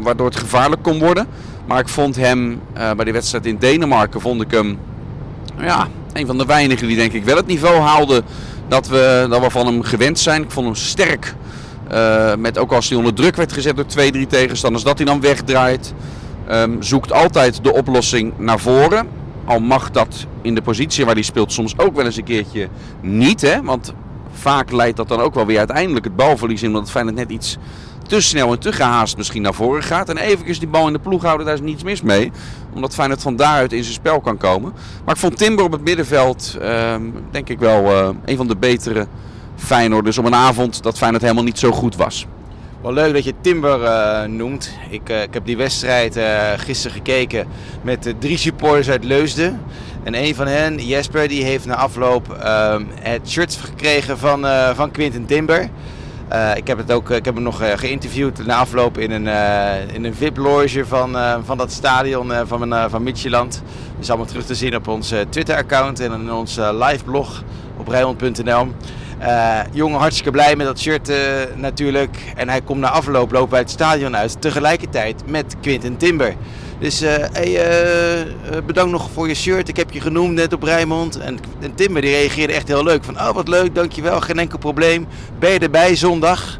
waardoor 0.00 0.26
het 0.26 0.36
gevaarlijk 0.36 0.82
kon 0.82 0.98
worden. 0.98 1.26
Maar 1.66 1.80
ik 1.80 1.88
vond 1.88 2.16
hem 2.16 2.50
uh, 2.76 2.92
bij 2.92 3.04
die 3.04 3.12
wedstrijd 3.12 3.46
in 3.46 3.56
Denemarken, 3.58 4.20
vond 4.20 4.40
ik 4.42 4.50
hem 4.50 4.78
ja, 5.60 5.88
een 6.12 6.26
van 6.26 6.38
de 6.38 6.44
weinigen 6.44 6.86
die 6.86 6.96
denk 6.96 7.12
ik 7.12 7.24
wel 7.24 7.36
het 7.36 7.46
niveau 7.46 7.80
haalde 7.80 8.22
dat 8.68 8.88
we, 8.88 9.26
dat 9.30 9.40
we 9.40 9.50
van 9.50 9.66
hem 9.66 9.82
gewend 9.82 10.18
zijn. 10.18 10.42
Ik 10.42 10.50
vond 10.50 10.66
hem 10.66 10.74
sterk. 10.74 11.34
Met 12.38 12.58
ook 12.58 12.72
als 12.72 12.88
hij 12.88 12.98
onder 12.98 13.14
druk 13.14 13.36
werd 13.36 13.52
gezet 13.52 13.76
door 13.76 13.86
twee, 13.86 14.10
drie 14.10 14.26
tegenstanders, 14.26 14.84
dat 14.84 14.96
hij 14.96 15.06
dan 15.06 15.20
wegdraait. 15.20 15.94
Um, 16.50 16.82
zoekt 16.82 17.12
altijd 17.12 17.64
de 17.64 17.72
oplossing 17.72 18.32
naar 18.36 18.58
voren. 18.58 19.08
Al 19.44 19.60
mag 19.60 19.90
dat 19.90 20.26
in 20.42 20.54
de 20.54 20.62
positie 20.62 21.04
waar 21.04 21.14
hij 21.14 21.22
speelt 21.22 21.52
soms 21.52 21.78
ook 21.78 21.96
wel 21.96 22.04
eens 22.04 22.16
een 22.16 22.24
keertje 22.24 22.68
niet. 23.00 23.40
Hè? 23.40 23.62
Want 23.62 23.92
vaak 24.38 24.72
leidt 24.72 24.96
dat 24.96 25.08
dan 25.08 25.20
ook 25.20 25.34
wel 25.34 25.46
weer 25.46 25.58
uiteindelijk 25.58 26.04
het 26.04 26.16
balverlies 26.16 26.62
in. 26.62 26.68
Omdat 26.68 26.92
het 26.92 27.14
net 27.14 27.30
iets 27.30 27.58
te 28.08 28.20
snel 28.20 28.52
en 28.52 28.58
te 28.58 28.72
gehaast 28.72 29.16
misschien 29.16 29.42
naar 29.42 29.54
voren 29.54 29.82
gaat. 29.82 30.08
En 30.08 30.16
eventjes 30.16 30.58
die 30.58 30.68
bal 30.68 30.86
in 30.86 30.92
de 30.92 30.98
ploeg 30.98 31.22
houden, 31.22 31.46
daar 31.46 31.54
is 31.54 31.60
niets 31.60 31.82
mis 31.82 32.02
mee. 32.02 32.32
Omdat 32.74 32.94
Feyenoord 32.94 33.22
van 33.22 33.36
daaruit 33.36 33.72
in 33.72 33.82
zijn 33.82 33.94
spel 33.94 34.20
kan 34.20 34.36
komen. 34.36 34.72
Maar 35.04 35.14
ik 35.14 35.20
vond 35.20 35.36
Timber 35.36 35.64
op 35.64 35.72
het 35.72 35.84
middenveld, 35.84 36.58
uh, 36.60 36.94
denk 37.30 37.48
ik 37.48 37.58
wel, 37.58 37.84
uh, 37.84 38.08
een 38.24 38.36
van 38.36 38.46
de 38.46 38.56
betere 38.56 39.06
Feyenoorders 39.56 40.18
op 40.18 40.24
een 40.24 40.34
avond 40.34 40.82
dat 40.82 40.98
Feyenoord 40.98 41.22
helemaal 41.22 41.44
niet 41.44 41.58
zo 41.58 41.70
goed 41.70 41.96
was. 41.96 42.26
Wel 42.82 42.92
leuk 42.92 43.12
dat 43.12 43.24
je 43.24 43.34
Timber 43.40 43.82
uh, 43.82 44.22
noemt. 44.24 44.70
Ik, 44.90 45.10
uh, 45.10 45.22
ik, 45.22 45.34
heb 45.34 45.46
die 45.46 45.56
wedstrijd 45.56 46.18
gisteren 46.56 46.96
gekeken 46.96 47.46
met 47.82 48.14
drie 48.18 48.36
supporters 48.36 48.90
uit 48.90 49.04
Leusden. 49.04 49.60
En 50.02 50.14
een 50.14 50.34
van 50.34 50.46
hen, 50.46 50.86
Jesper, 50.86 51.28
die 51.28 51.44
heeft 51.44 51.66
na 51.66 51.74
afloop 51.74 52.32
ehm, 52.32 52.84
het 53.00 53.30
shirt 53.30 53.58
gekregen 53.62 54.18
van, 54.18 54.46
van 54.74 54.90
Quinten 54.90 55.26
Timber. 55.26 55.70
Uh, 56.32 56.56
ik 56.56 56.66
heb, 56.66 56.78
het 56.78 56.92
ook, 56.92 57.10
ik 57.10 57.24
heb 57.24 57.34
hem 57.34 57.42
nog 57.42 57.62
uh, 57.62 57.68
geïnterviewd 57.76 58.46
na 58.46 58.56
afloop 58.56 58.98
in 58.98 59.10
een, 59.10 59.26
uh, 59.26 59.94
in 59.94 60.04
een 60.04 60.14
VIP-loge 60.14 60.86
van, 60.86 61.16
van 61.44 61.58
dat 61.58 61.72
stadion 61.72 62.32
van, 62.46 62.90
van 62.90 63.02
Midtjylland. 63.02 63.52
Dat 63.52 64.00
is 64.00 64.08
allemaal 64.08 64.26
terug 64.26 64.44
te 64.44 64.54
zien 64.54 64.76
op 64.76 64.88
ons 64.88 65.14
Twitter-account 65.28 66.00
en 66.00 66.12
in 66.12 66.32
ons 66.32 66.56
live 66.56 67.04
blog 67.04 67.42
op 67.76 67.88
Rijnmond.nl. 67.88 68.66
jongen, 69.72 69.98
hartstikke 69.98 70.30
blij 70.30 70.56
met 70.56 70.66
dat 70.66 70.78
shirt 70.78 71.12
natuurlijk. 71.56 72.16
En 72.36 72.48
hij 72.48 72.60
komt 72.60 72.80
na 72.80 72.90
afloop 72.90 73.32
lopen 73.32 73.50
bij 73.50 73.60
het 73.60 73.70
stadion 73.70 74.16
uit 74.16 74.40
tegelijkertijd 74.40 75.22
met 75.26 75.56
Quinten 75.60 75.96
Timber. 75.96 76.34
Dus 76.78 77.02
uh, 77.02 77.14
hey, 77.32 77.48
uh, 77.48 78.60
bedankt 78.66 78.90
nog 78.90 79.10
voor 79.10 79.28
je 79.28 79.34
shirt. 79.34 79.68
Ik 79.68 79.76
heb 79.76 79.90
je 79.90 80.00
genoemd 80.00 80.34
net 80.34 80.52
op 80.52 80.62
Rijmond. 80.62 81.18
En, 81.18 81.38
en 81.60 81.72
die 81.74 81.98
reageerde 81.98 82.52
echt 82.52 82.68
heel 82.68 82.84
leuk. 82.84 83.04
Van, 83.04 83.18
oh 83.18 83.30
wat 83.30 83.48
leuk, 83.48 83.74
dankjewel, 83.74 84.20
geen 84.20 84.38
enkel 84.38 84.58
probleem. 84.58 85.06
Ben 85.38 85.50
je 85.50 85.58
erbij 85.58 85.96
zondag 85.96 86.58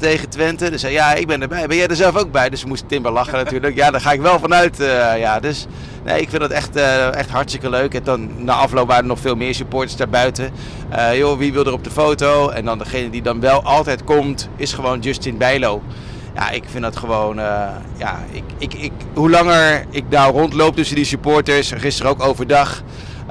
tegen 0.00 0.28
Twente? 0.28 0.70
Dus 0.70 0.82
ja, 0.82 1.14
ik 1.14 1.26
ben 1.26 1.42
erbij. 1.42 1.66
Ben 1.66 1.76
jij 1.76 1.86
er 1.86 1.96
zelf 1.96 2.16
ook 2.16 2.32
bij? 2.32 2.50
Dus 2.50 2.64
moest 2.64 2.88
Timber 2.88 3.12
lachen 3.12 3.34
natuurlijk. 3.34 3.76
Ja, 3.76 3.90
daar 3.90 4.00
ga 4.00 4.12
ik 4.12 4.20
wel 4.20 4.38
vanuit. 4.38 4.76
ja, 5.18 5.40
dus 5.40 5.66
nee, 6.04 6.20
ik 6.20 6.28
vind 6.28 6.40
dat 6.40 6.50
echt, 6.50 6.76
echt 7.10 7.30
hartstikke 7.30 7.70
leuk. 7.70 7.94
En 7.94 8.04
dan 8.04 8.44
na 8.44 8.52
afloop 8.52 8.86
waren 8.86 9.02
er 9.02 9.08
nog 9.08 9.20
veel 9.20 9.36
meer 9.36 9.54
supporters 9.54 9.96
daarbuiten. 9.96 10.50
joh, 11.14 11.38
wie 11.38 11.52
wil 11.52 11.66
er 11.66 11.72
op 11.72 11.84
de 11.84 11.90
foto? 11.90 12.48
En 12.48 12.64
dan 12.64 12.78
degene 12.78 13.10
die 13.10 13.22
dan 13.22 13.40
wel 13.40 13.62
altijd 13.62 14.04
komt, 14.04 14.48
is 14.56 14.72
gewoon 14.72 15.00
Justin 15.00 15.38
Bijlo 15.38 15.82
ja, 16.36 16.50
ik 16.50 16.64
vind 16.66 16.82
dat 16.82 16.96
gewoon. 16.96 17.38
Uh, 17.38 17.68
ja, 17.96 18.18
ik, 18.30 18.44
ik, 18.58 18.74
ik, 18.74 18.92
hoe 19.14 19.30
langer 19.30 19.84
ik 19.90 20.10
daar 20.10 20.30
rondloop 20.30 20.76
tussen 20.76 20.96
die 20.96 21.04
supporters, 21.04 21.72
gisteren 21.72 22.10
ook 22.10 22.22
overdag, 22.22 22.82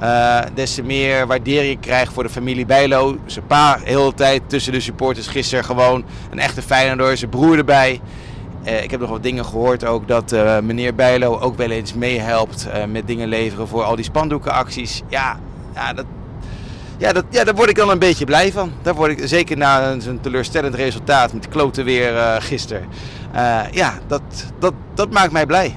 uh, 0.04 0.40
des 0.54 0.74
te 0.74 0.84
meer 0.84 1.28
waardering 1.28 1.72
ik 1.72 1.81
krijg 1.81 2.13
voor 2.13 2.24
de 2.24 2.30
familie 2.30 2.66
Bijlo. 2.66 3.18
Zijn 3.25 3.46
pa 3.46 3.80
heel 3.84 4.10
de 4.10 4.16
tijd 4.16 4.42
tussen 4.48 4.74
de 4.74 4.80
supporters. 4.80 5.28
Gisteren 5.28 5.66
gewoon 5.66 6.06
een 6.31 6.40
echte 6.40 6.62
Feyenoorder, 6.62 7.18
zijn 7.18 7.30
broer 7.30 7.57
erbij. 7.57 8.02
Uh, 8.66 8.84
ik 8.84 8.92
heb 8.92 9.00
nog 9.00 9.10
wat 9.10 9.24
dingen 9.24 9.46
gehoord 9.46 9.86
ook 9.86 10.07
dat 10.07 10.36
meneer 10.63 10.96
Bijlo 10.96 11.40
ook 11.40 11.57
wel 11.57 11.69
eens 11.69 11.94
meehelpt 11.94 12.68
met 12.88 13.07
dingen 13.07 13.28
leveren 13.28 13.68
voor 13.68 13.84
al 13.84 13.96
die 13.96 14.06
spandoekenacties. 14.06 15.02
Ja, 15.10 15.40
ja 15.74 15.94
dat, 15.94 16.06
ja, 16.97 17.13
dat, 17.13 17.25
ja, 17.30 17.44
daar 17.44 17.56
word 17.56 17.69
ik 17.69 17.75
dan 17.75 17.89
een 17.89 18.00
beetje 18.00 18.25
blij 18.25 18.51
van. 18.51 18.71
Daar 18.81 18.95
word 18.95 19.12
ik, 19.12 19.27
zeker 19.27 19.57
na 19.57 19.92
een 19.92 20.19
teleurstellend 20.21 20.75
resultaat 20.75 21.33
met 21.33 21.50
kloten 21.50 21.86
weer 21.86 22.13
uh, 22.13 22.36
gisteren. 22.39 22.86
Uh, 23.36 23.59
ja, 23.71 23.94
dat, 24.07 24.21
dat, 24.59 24.74
dat 24.94 25.12
maakt 25.12 25.31
mij 25.31 25.45
blij. 25.45 25.75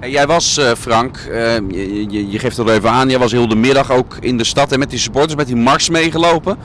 En 0.00 0.10
jij 0.10 0.26
was, 0.26 0.58
uh, 0.58 0.70
Frank, 0.78 1.18
je, 1.26 2.06
je, 2.08 2.30
je, 2.30 2.38
geeft 2.38 2.56
het 2.56 2.66
al 2.68 2.74
even 2.74 2.90
aan, 2.90 3.08
jij 3.08 3.18
was 3.18 3.32
heel 3.32 3.48
de 3.48 3.56
middag 3.56 3.90
ook 3.90 4.16
in 4.20 4.36
de 4.36 4.44
stad 4.44 4.72
en 4.72 4.78
met 4.78 4.90
die 4.90 4.98
supporters, 4.98 5.34
met 5.34 5.46
die 5.46 5.56
mars 5.56 5.88
meegelopen. 5.88 6.56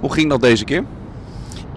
Hoe 0.00 0.12
ging 0.12 0.30
dat 0.30 0.40
deze 0.40 0.64
keer? 0.64 0.84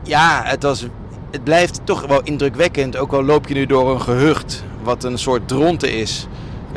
Ja, 0.03 0.41
het, 0.45 0.63
was, 0.63 0.85
het 1.31 1.43
blijft 1.43 1.79
toch 1.83 2.05
wel 2.07 2.21
indrukwekkend. 2.23 2.97
Ook 2.97 3.11
al 3.11 3.23
loop 3.23 3.47
je 3.47 3.53
nu 3.53 3.65
door 3.65 3.91
een 3.91 4.01
gehucht 4.01 4.63
wat 4.83 5.03
een 5.03 5.17
soort 5.17 5.47
dronte 5.47 5.91
is. 5.91 6.27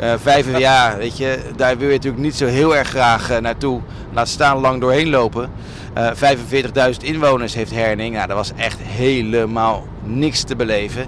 Uh, 0.01 0.13
vijf 0.21 0.57
jaar, 0.57 0.97
weet 0.97 1.17
je, 1.17 1.39
daar 1.55 1.77
wil 1.77 1.87
je 1.87 1.93
natuurlijk 1.93 2.23
niet 2.23 2.35
zo 2.35 2.45
heel 2.45 2.75
erg 2.75 2.87
graag 2.87 3.31
uh, 3.31 3.37
naartoe. 3.37 3.81
Laat 4.13 4.27
staan 4.27 4.59
lang 4.59 4.81
doorheen 4.81 5.09
lopen. 5.09 5.51
Uh, 5.97 6.31
eh, 6.31 6.37
45.000 6.93 7.03
inwoners 7.03 7.53
heeft 7.53 7.71
Herning. 7.71 8.15
Nou, 8.15 8.27
dat 8.27 8.37
was 8.37 8.51
echt 8.55 8.79
helemaal 8.81 9.87
niks 10.03 10.43
te 10.43 10.55
beleven. 10.55 11.07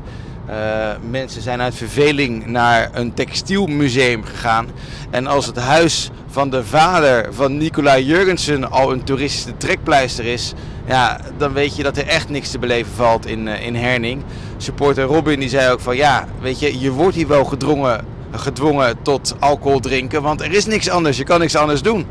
mensen 1.10 1.42
zijn 1.42 1.62
uit 1.62 1.75
verveling 1.75 2.46
naar 2.46 2.89
een 2.94 3.13
textielmuseum 3.13 4.24
gegaan. 4.24 4.68
En 5.10 5.27
als 5.27 5.46
het 5.46 5.58
huis 5.58 6.10
van 6.27 6.50
de 6.50 6.63
vader 6.63 7.34
van 7.34 7.58
Nicolai 7.58 8.06
Jurgensen 8.06 8.72
al 8.72 8.92
een 8.92 9.04
toeristische 9.04 9.58
trekpleister 9.58 10.25
is, 10.25 10.54
ja, 10.86 11.20
dan 11.38 11.54
weet 11.54 11.75
je 11.75 11.84
dat 11.84 11.98
er 11.98 12.08
echt 12.08 12.30
niks 12.30 12.51
te 12.51 12.60
beleven 12.60 12.94
valt 12.96 13.25
in, 13.25 13.48
in 13.48 13.75
Herning. 13.75 14.24
Supporter 14.58 15.04
Robin 15.04 15.39
die 15.39 15.50
zei 15.50 15.72
ook 15.72 15.80
van 15.80 15.96
ja, 15.96 16.27
weet 16.42 16.60
je, 16.60 16.80
je 16.80 16.92
wordt 16.92 17.15
hier 17.15 17.27
wel 17.27 17.46
gedrongen 17.46 18.14
gedwongen 18.39 19.01
tot 19.01 19.36
alcohol 19.39 19.80
drinken. 19.80 20.22
Want 20.22 20.42
er 20.42 20.51
is 20.51 20.65
niks 20.65 20.89
anders. 20.89 21.18
Je 21.18 21.24
kan 21.24 21.39
niks 21.39 21.56
anders 21.56 21.82
doen. 21.82 22.06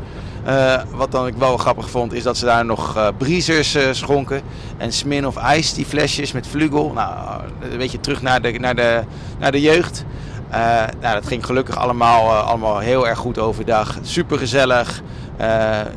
Uh, 0.47 0.81
wat 0.91 1.11
dan 1.11 1.27
ik 1.27 1.35
wel 1.35 1.57
grappig 1.57 1.89
vond, 1.89 2.13
is 2.13 2.23
dat 2.23 2.37
ze 2.37 2.45
daar 2.45 2.65
nog 2.65 2.97
uh, 2.97 3.07
breezers 3.17 3.75
uh, 3.75 3.83
schonken. 3.91 4.41
En 4.77 4.91
Smin 4.91 5.27
of 5.27 5.35
Ice, 5.55 5.75
die 5.75 5.85
flesjes 5.85 6.31
met 6.31 6.47
vlugel. 6.47 6.91
Nou, 6.93 7.41
een 7.71 7.77
beetje 7.77 7.99
terug 7.99 8.21
naar 8.21 8.41
de, 8.41 8.51
naar 8.51 8.75
de, 8.75 9.03
naar 9.39 9.51
de 9.51 9.61
jeugd. 9.61 10.05
nou, 11.01 11.13
dat 11.13 11.27
ging 11.27 11.45
gelukkig 11.45 11.77
allemaal, 11.77 12.31
allemaal 12.31 12.79
heel 12.79 13.07
erg 13.07 13.17
goed 13.17 13.39
overdag. 13.39 13.97
Super 14.01 14.37
gezellig. 14.37 15.01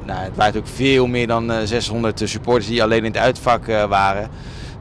nou, 0.06 0.20
het 0.20 0.36
waren 0.36 0.60
ook 0.60 0.68
veel 0.74 1.06
meer 1.06 1.26
dan 1.26 1.52
600 1.64 2.22
supporters 2.24 2.66
die 2.66 2.82
alleen 2.82 3.04
in 3.04 3.12
het 3.12 3.16
uitvak 3.16 3.66
waren. 3.88 4.30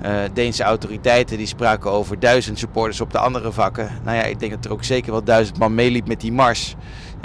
Uh, 0.06 0.12
Deense 0.34 0.64
autoriteiten 0.64 1.38
die 1.38 1.48
spraken 1.48 1.92
over 1.92 2.20
duizend 2.20 2.60
supporters 2.60 3.02
op 3.02 3.12
de 3.12 3.18
andere 3.18 3.52
vakken. 3.52 3.90
Nou 4.04 4.18
ja, 4.18 4.24
ik 4.24 4.40
denk 4.40 4.52
dat 4.52 4.66
er 4.66 4.72
ook 4.72 4.84
zeker 4.84 5.12
wel 5.12 5.24
duizend 5.24 5.58
man 5.58 5.76
meeliep 5.76 6.08
met 6.08 6.22
die 6.22 6.32
mars. 6.32 6.76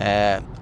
Uh, 0.01 0.07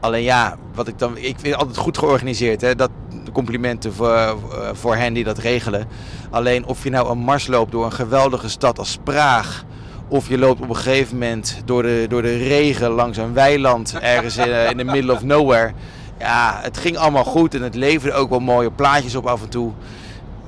alleen 0.01 0.23
ja, 0.23 0.57
wat 0.75 0.89
ik 0.89 0.99
dan. 0.99 1.17
Ik 1.17 1.23
vind 1.23 1.47
het 1.47 1.57
altijd 1.57 1.77
goed 1.77 1.99
georganiseerd. 1.99 2.61
Hè? 2.61 2.75
Dat, 2.75 2.91
complimenten 3.33 3.95
voor, 3.95 4.09
uh, 4.09 4.33
voor 4.73 4.97
hen 4.97 5.13
die 5.13 5.25
dat 5.25 5.39
regelen. 5.39 5.87
Alleen 6.31 6.67
of 6.67 6.85
je 6.85 6.91
nou 6.91 7.11
een 7.11 7.19
mars 7.19 7.47
loopt 7.47 7.73
door 7.73 7.85
een 7.85 7.93
geweldige 7.93 8.49
stad 8.49 8.79
als 8.79 8.99
Praag. 9.05 9.65
Of 10.09 10.29
je 10.29 10.39
loopt 10.39 10.61
op 10.61 10.69
een 10.69 10.77
gegeven 10.77 11.19
moment 11.19 11.63
door 11.65 11.83
de, 11.83 12.07
door 12.09 12.23
de 12.23 12.37
regen 12.37 12.91
langs 12.91 13.19
een 13.19 13.33
weiland 13.33 13.99
ergens 13.99 14.37
in, 14.37 14.71
in 14.71 14.77
the 14.77 14.85
middle 14.85 15.13
of 15.13 15.23
nowhere. 15.23 15.73
Ja, 16.19 16.59
het 16.63 16.79
ging 16.79 16.97
allemaal 16.97 17.25
goed 17.25 17.55
en 17.55 17.63
het 17.63 17.75
leverde 17.75 18.17
ook 18.17 18.31
wel 18.31 18.41
mooie 18.41 18.71
plaatjes 18.71 19.15
op 19.15 19.27
af 19.27 19.43
en 19.43 19.49
toe. 19.49 19.73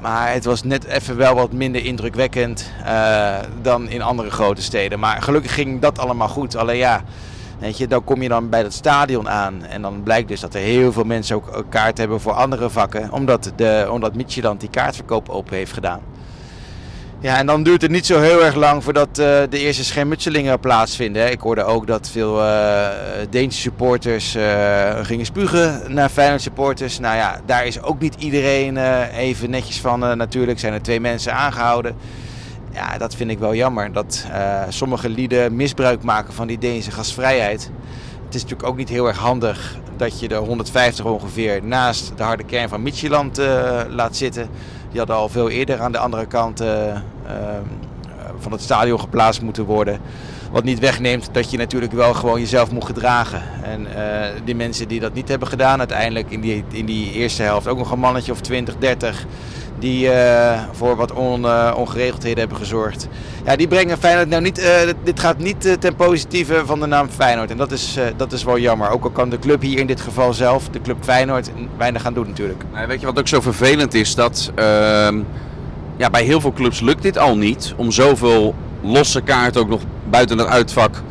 Maar 0.02 0.32
het 0.32 0.44
was 0.44 0.62
net 0.62 0.84
even 0.84 1.16
wel 1.16 1.34
wat 1.34 1.52
minder 1.52 1.84
indrukwekkend 1.84 2.70
uh, 2.84 3.38
dan 3.62 3.88
in 3.88 4.02
andere 4.02 4.30
grote 4.30 4.62
steden. 4.62 4.98
Maar 4.98 5.22
gelukkig 5.22 5.54
ging 5.54 5.80
dat 5.80 5.98
allemaal 5.98 6.28
goed. 6.28 6.56
Alleen 6.56 6.76
ja, 6.76 7.02
weet 7.58 7.78
je, 7.78 7.86
dan 7.86 8.04
kom 8.04 8.22
je 8.22 8.28
dan 8.28 8.48
bij 8.48 8.62
dat 8.62 8.72
stadion 8.72 9.28
aan. 9.28 9.64
En 9.64 9.82
dan 9.82 10.02
blijkt 10.02 10.28
dus 10.28 10.40
dat 10.40 10.54
er 10.54 10.60
heel 10.60 10.92
veel 10.92 11.04
mensen 11.04 11.36
ook 11.36 11.64
kaart 11.68 11.98
hebben 11.98 12.20
voor 12.20 12.32
andere 12.32 12.70
vakken. 12.70 13.12
Omdat, 13.12 13.52
de, 13.56 13.88
omdat 13.90 14.14
die 14.60 14.70
kaartverkoop 14.70 15.28
open 15.28 15.56
heeft 15.56 15.72
gedaan. 15.72 16.00
Ja, 17.22 17.38
en 17.38 17.46
dan 17.46 17.62
duurt 17.62 17.82
het 17.82 17.90
niet 17.90 18.06
zo 18.06 18.20
heel 18.20 18.44
erg 18.44 18.54
lang 18.54 18.84
voordat 18.84 19.08
uh, 19.08 19.14
de 19.16 19.58
eerste 19.58 19.84
schermutselingen 19.84 20.60
plaatsvinden. 20.60 21.30
Ik 21.30 21.40
hoorde 21.40 21.64
ook 21.64 21.86
dat 21.86 22.08
veel 22.08 22.40
uh, 22.40 22.88
Deense 23.30 23.60
supporters 23.60 24.36
uh, 24.36 24.98
gingen 25.02 25.26
spugen 25.26 25.94
naar 25.94 26.08
Feyenoord 26.08 26.42
supporters. 26.42 26.98
Nou 26.98 27.16
ja, 27.16 27.40
daar 27.46 27.66
is 27.66 27.82
ook 27.82 28.00
niet 28.00 28.14
iedereen 28.18 28.76
even 29.14 29.50
netjes 29.50 29.80
van. 29.80 29.98
natuurlijk 29.98 30.58
zijn 30.58 30.72
er 30.72 30.82
twee 30.82 31.00
mensen 31.00 31.34
aangehouden. 31.34 31.96
Ja, 32.72 32.98
dat 32.98 33.14
vind 33.14 33.30
ik 33.30 33.38
wel 33.38 33.54
jammer. 33.54 33.92
Dat 33.92 34.26
sommige 34.68 35.08
lieden 35.08 35.56
misbruik 35.56 36.02
maken 36.02 36.34
van 36.34 36.46
die 36.46 36.58
Deense 36.58 36.90
gasvrijheid. 36.90 37.70
Het 38.24 38.34
is 38.34 38.42
natuurlijk 38.42 38.68
ook 38.68 38.76
niet 38.76 38.88
heel 38.88 39.06
erg 39.06 39.18
handig 39.18 39.76
dat 39.96 40.20
je 40.20 40.28
de 40.28 40.34
150 40.34 41.04
ongeveer 41.04 41.64
naast 41.64 42.12
de 42.16 42.22
harde 42.22 42.44
kern 42.44 42.68
van 42.68 42.82
Midtjylland 42.82 43.40
laat 43.88 44.16
zitten. 44.16 44.48
Die 44.92 45.00
hadden 45.00 45.16
al 45.16 45.28
veel 45.28 45.50
eerder 45.50 45.80
aan 45.80 45.92
de 45.92 45.98
andere 45.98 46.26
kant 46.26 46.62
uh, 46.62 46.68
uh, 46.68 46.94
van 48.38 48.52
het 48.52 48.60
stadion 48.60 49.00
geplaatst 49.00 49.42
moeten 49.42 49.64
worden. 49.64 50.00
Wat 50.50 50.64
niet 50.64 50.78
wegneemt 50.78 51.28
dat 51.32 51.50
je 51.50 51.56
natuurlijk 51.56 51.92
wel 51.92 52.14
gewoon 52.14 52.40
jezelf 52.40 52.70
moet 52.70 52.84
gedragen. 52.84 53.42
En 53.62 53.80
uh, 53.80 54.26
die 54.44 54.54
mensen 54.54 54.88
die 54.88 55.00
dat 55.00 55.14
niet 55.14 55.28
hebben 55.28 55.48
gedaan, 55.48 55.78
uiteindelijk 55.78 56.30
in 56.30 56.40
die, 56.40 56.64
in 56.72 56.86
die 56.86 57.12
eerste 57.12 57.42
helft 57.42 57.66
ook 57.66 57.78
nog 57.78 57.90
een 57.90 57.98
mannetje 57.98 58.32
of 58.32 58.40
20, 58.40 58.76
30 58.78 59.26
die 59.82 60.06
uh, 60.06 60.60
voor 60.72 60.96
wat 60.96 61.12
on, 61.12 61.42
uh, 61.42 61.72
ongeregeldheden 61.76 62.38
hebben 62.38 62.56
gezorgd. 62.56 63.08
Ja, 63.44 63.56
die 63.56 63.68
brengen 63.68 63.98
Feyenoord 63.98 64.28
nou 64.28 64.42
niet. 64.42 64.58
Uh, 64.58 64.66
dit 65.04 65.20
gaat 65.20 65.38
niet 65.38 65.76
ten 65.80 65.96
positieve 65.96 66.62
van 66.66 66.80
de 66.80 66.86
naam 66.86 67.08
Feyenoord. 67.08 67.50
En 67.50 67.56
dat 67.56 67.72
is, 67.72 67.98
dat 68.16 68.32
is 68.32 68.44
wel 68.44 68.58
jammer. 68.58 68.90
Ook 68.90 69.04
al 69.04 69.10
kan 69.10 69.30
de 69.30 69.38
club 69.38 69.60
hier 69.60 69.78
in 69.78 69.86
dit 69.86 70.00
geval 70.00 70.32
zelf, 70.32 70.68
de 70.68 70.80
club 70.80 70.96
Feyenoord, 71.00 71.50
weinig 71.76 72.02
gaan 72.02 72.14
doen 72.14 72.26
natuurlijk. 72.26 72.62
Weet 72.86 73.00
je 73.00 73.06
wat 73.06 73.18
ook 73.18 73.28
zo 73.28 73.40
vervelend 73.40 73.94
is? 73.94 74.14
Dat 74.14 74.52
ehm, 74.54 75.20
ja, 75.96 76.10
bij 76.10 76.24
heel 76.24 76.40
veel 76.40 76.52
clubs 76.52 76.80
lukt 76.80 77.02
dit 77.02 77.18
al 77.18 77.36
niet 77.36 77.74
om 77.76 77.90
zoveel 77.90 78.54
losse 78.82 79.20
kaarten 79.20 79.60
ook 79.60 79.68
nog 79.68 79.80
buiten 80.10 80.38
het 80.38 80.48
uitvak 80.48 81.02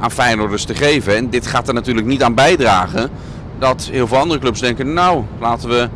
aan 0.00 0.10
Feyenoorders 0.10 0.64
te 0.64 0.74
geven. 0.74 1.16
En 1.16 1.30
dit 1.30 1.46
gaat 1.46 1.68
er 1.68 1.74
natuurlijk 1.74 2.06
niet 2.06 2.22
aan 2.22 2.34
bijdragen 2.34 3.10
dat 3.58 3.88
heel 3.92 4.06
veel 4.06 4.18
andere 4.18 4.40
clubs 4.40 4.60
denken, 4.60 4.92
nou 4.92 5.22
laten 5.40 5.68
we 5.68 5.88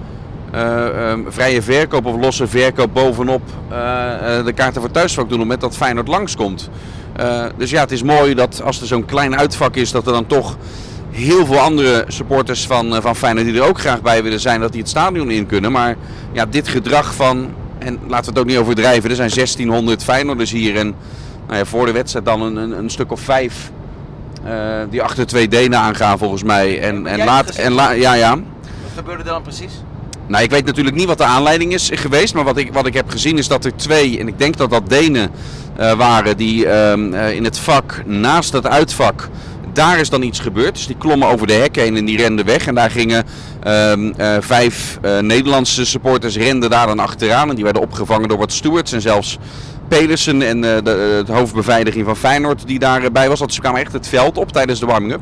uh, 0.55 1.11
um, 1.11 1.27
vrije 1.29 1.63
verkoop 1.63 2.07
of 2.07 2.17
losse 2.21 2.47
verkoop 2.47 2.95
bovenop 2.95 3.43
uh, 3.71 4.45
de 4.45 4.53
kaarten 4.55 4.81
voor 4.81 4.91
thuisvak 4.91 5.25
doen 5.29 5.33
op 5.33 5.39
het 5.39 5.49
moment 5.49 5.61
dat 5.61 5.77
Feyenoord 5.77 6.09
langskomt. 6.09 6.71
Uh, 7.21 7.45
dus 7.57 7.71
ja, 7.71 7.81
het 7.81 7.91
is 7.91 8.03
mooi 8.03 8.35
dat 8.35 8.63
als 8.63 8.81
er 8.81 8.87
zo'n 8.87 9.05
klein 9.05 9.37
uitvak 9.39 9.77
is, 9.77 9.91
dat 9.91 10.07
er 10.07 10.13
dan 10.13 10.27
toch 10.27 10.57
heel 11.11 11.47
veel 11.47 11.59
andere 11.59 12.05
supporters 12.09 12.67
van, 12.67 13.03
van 13.03 13.17
Feyenoord 13.17 13.47
die 13.47 13.57
er 13.57 13.69
ook 13.69 13.81
graag 13.81 14.03
bij 14.03 14.23
willen 14.23 14.41
zijn, 14.41 14.61
dat 14.61 14.73
die 14.73 14.81
het 14.81 14.91
stadion 14.91 15.31
in 15.31 15.47
kunnen. 15.47 15.73
Maar 15.73 15.97
ja, 16.33 16.47
dit 16.47 16.69
gedrag 16.69 17.15
van, 17.15 17.51
en 17.79 17.99
laten 18.07 18.25
we 18.25 18.31
het 18.31 18.39
ook 18.39 18.47
niet 18.47 18.59
overdrijven, 18.59 19.11
er 19.11 19.17
zijn 19.17 19.31
1600 19.35 20.03
Feyenoorders 20.03 20.51
hier 20.51 20.77
en 20.77 20.95
nou 21.47 21.59
ja, 21.59 21.65
voor 21.65 21.87
de 21.87 21.93
wedstrijd 21.93 22.25
dan 22.25 22.43
een, 22.43 22.57
een, 22.57 22.79
een 22.79 22.91
stuk 22.91 23.13
of 23.13 23.21
vijf 23.21 23.71
die 24.91 25.03
achter 25.03 25.27
twee 25.27 25.49
Denen 25.49 25.79
aangaan 25.79 26.19
volgens 26.19 26.43
mij. 26.43 26.81
En, 26.81 27.07
en 27.07 27.25
laat, 27.25 27.51
en 27.51 27.73
la, 27.73 27.91
ja, 27.91 28.15
ja. 28.15 28.35
Wat 28.35 28.93
gebeurde 28.95 29.23
er 29.23 29.29
dan 29.29 29.43
precies? 29.43 29.73
Nou, 30.31 30.45
ik 30.45 30.51
weet 30.51 30.65
natuurlijk 30.65 30.97
niet 30.97 31.07
wat 31.07 31.19
de 31.19 31.25
aanleiding 31.25 31.73
is 31.73 31.91
geweest. 31.95 32.35
Maar 32.35 32.45
wat 32.45 32.57
ik, 32.57 32.73
wat 32.73 32.87
ik 32.87 32.95
heb 32.95 33.11
gezien 33.11 33.39
is 33.39 33.49
dat 33.49 33.65
er 33.65 33.77
twee, 33.77 34.19
en 34.19 34.29
ik 34.29 34.39
denk 34.39 34.57
dat 34.57 34.71
dat 34.71 34.89
Denen 34.89 35.31
uh, 35.81 35.93
waren, 35.93 36.37
die 36.37 36.65
uh, 36.65 37.35
in 37.35 37.45
het 37.45 37.59
vak 37.59 38.03
naast 38.07 38.53
het 38.53 38.67
uitvak. 38.67 39.29
Daar 39.73 39.99
is 39.99 40.11
dan 40.11 40.23
iets 40.23 40.39
gebeurd. 40.39 40.75
Dus 40.75 40.87
die 40.87 40.97
klommen 40.97 41.29
over 41.29 41.47
de 41.47 41.53
hek 41.53 41.77
heen 41.77 41.97
en 41.97 42.05
die 42.05 42.17
renden 42.17 42.45
weg. 42.45 42.67
En 42.67 42.75
daar 42.75 42.91
gingen 42.91 43.25
uh, 43.67 44.37
vijf 44.41 44.99
Nederlandse 45.21 45.85
supporters 45.85 46.37
renden 46.37 46.71
daar 46.71 46.87
dan 46.87 46.99
achteraan. 46.99 47.49
En 47.49 47.55
die 47.55 47.65
werden 47.65 47.83
opgevangen 47.83 48.29
door 48.29 48.39
wat 48.39 48.53
stewards 48.53 48.93
en 48.93 49.01
zelfs 49.01 49.39
Pedersen 49.99 50.43
en 50.43 50.61
de, 50.61 50.81
de, 50.85 51.33
hoofdbeveiliging 51.33 52.05
van 52.05 52.17
Feyenoord 52.17 52.67
die 52.67 52.79
daarbij 52.79 53.29
was. 53.29 53.39
Dat 53.39 53.53
ze 53.53 53.61
kwamen 53.61 53.81
echt 53.81 53.93
het 53.93 54.09
veld 54.09 54.37
op 54.39 54.53
tijdens 54.53 54.81
de 54.81 54.87
warming-up. 54.87 55.21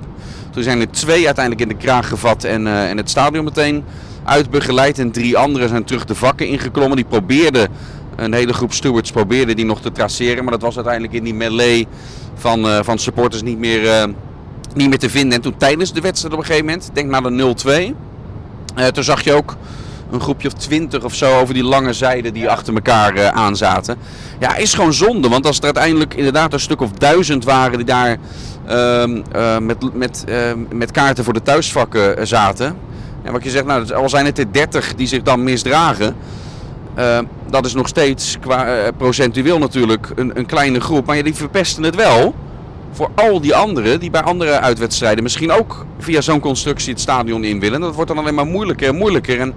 Toen 0.51 0.63
zijn 0.63 0.81
er 0.81 0.91
twee 0.91 1.27
uiteindelijk 1.27 1.71
in 1.71 1.77
de 1.77 1.85
kraag 1.85 2.09
gevat 2.09 2.45
en, 2.45 2.67
en 2.67 2.97
het 2.97 3.11
stadion 3.11 3.45
meteen 3.45 3.85
uitbegeleid. 4.25 4.99
En 4.99 5.11
drie 5.11 5.37
anderen 5.37 5.69
zijn 5.69 5.85
terug 5.85 6.05
de 6.05 6.15
vakken 6.15 6.47
ingeklommen. 6.47 6.97
Die 6.97 7.05
probeerden, 7.05 7.69
een 8.17 8.35
hele 8.35 8.53
groep 8.53 8.73
stewards 8.73 9.11
probeerde 9.11 9.55
die 9.55 9.65
nog 9.65 9.81
te 9.81 9.93
traceren. 9.93 10.43
Maar 10.45 10.53
dat 10.53 10.63
was 10.63 10.75
uiteindelijk 10.75 11.15
in 11.15 11.25
die 11.25 11.35
melee 11.35 11.87
van, 12.35 12.85
van 12.85 12.99
supporters 12.99 13.43
niet 13.43 13.59
meer, 13.59 14.09
niet 14.75 14.89
meer 14.89 14.99
te 14.99 15.11
vinden. 15.11 15.33
En 15.33 15.41
toen 15.41 15.57
tijdens 15.57 15.93
de 15.93 16.01
wedstrijd 16.01 16.35
op 16.35 16.41
een 16.41 16.47
gegeven 16.47 16.67
moment, 16.67 16.91
denk 16.93 17.11
naar 17.11 17.23
de 17.23 17.93
0-2. 17.95 17.95
Uh, 18.79 18.87
toen 18.87 19.05
zag 19.05 19.23
je 19.23 19.33
ook 19.33 19.57
een 20.11 20.21
groepje 20.21 20.49
of 20.49 20.55
twintig 20.55 21.05
of 21.05 21.15
zo 21.15 21.39
over 21.39 21.55
die 21.55 21.65
lange 21.65 21.93
zijden 21.93 22.33
die 22.33 22.51
achter 22.51 22.75
elkaar 22.75 23.17
uh, 23.17 23.29
aanzaten. 23.29 23.97
Ja, 24.39 24.57
is 24.57 24.75
gewoon 24.75 24.93
zonde. 24.93 25.29
Want 25.29 25.47
als 25.47 25.59
er 25.59 25.65
uiteindelijk 25.65 26.15
inderdaad 26.15 26.53
een 26.53 26.61
stuk 26.61 26.81
of 26.81 26.91
duizend 26.91 27.45
waren 27.45 27.77
die 27.77 27.87
daar 27.87 28.17
uh, 28.69 29.03
uh, 29.37 29.59
met, 29.59 29.95
met, 29.95 30.25
met 30.73 30.91
kaarten 30.91 31.25
voor 31.25 31.33
de 31.33 31.43
thuisvakken 31.43 32.27
zaten. 32.27 32.77
En 33.23 33.33
wat 33.33 33.45
je 33.45 33.51
zegt, 33.51 33.65
nou, 33.65 33.93
al 33.93 34.09
zijn 34.09 34.27
het 34.27 34.39
er 34.39 34.53
30 34.53 34.95
die 34.95 35.07
zich 35.07 35.23
dan 35.23 35.43
misdragen. 35.43 36.17
Uh, 36.99 37.19
dat 37.51 37.67
is 37.67 37.75
nog 37.75 37.89
steeds 37.89 38.37
qua 38.41 38.91
procentueel 38.97 39.59
natuurlijk 39.59 40.13
een, 40.15 40.31
een, 40.35 40.47
kleine 40.47 40.81
groep. 40.81 41.07
Maar 41.07 41.17
ja, 41.17 41.23
die 41.23 41.35
verpesten 41.35 41.83
het 41.83 41.95
wel 41.95 42.35
voor 42.93 43.11
al 43.15 43.41
die 43.41 43.55
anderen 43.55 44.01
die 44.01 44.11
bij 44.11 44.23
andere 44.23 44.61
uitwedstrijden 44.61 45.23
misschien 45.23 45.53
ook 45.53 45.87
via 45.99 46.21
zo'n 46.21 46.41
constructie 46.41 46.93
het 46.93 47.01
stadion 47.01 47.45
in 47.45 47.61
willen. 47.61 47.81
Dat 47.81 47.95
wordt 47.95 48.11
dan 48.11 48.19
alleen 48.19 48.35
maar 48.35 48.47
moeilijker 48.47 48.89
en 48.89 48.97
moeilijker. 48.97 49.41
En 49.41 49.55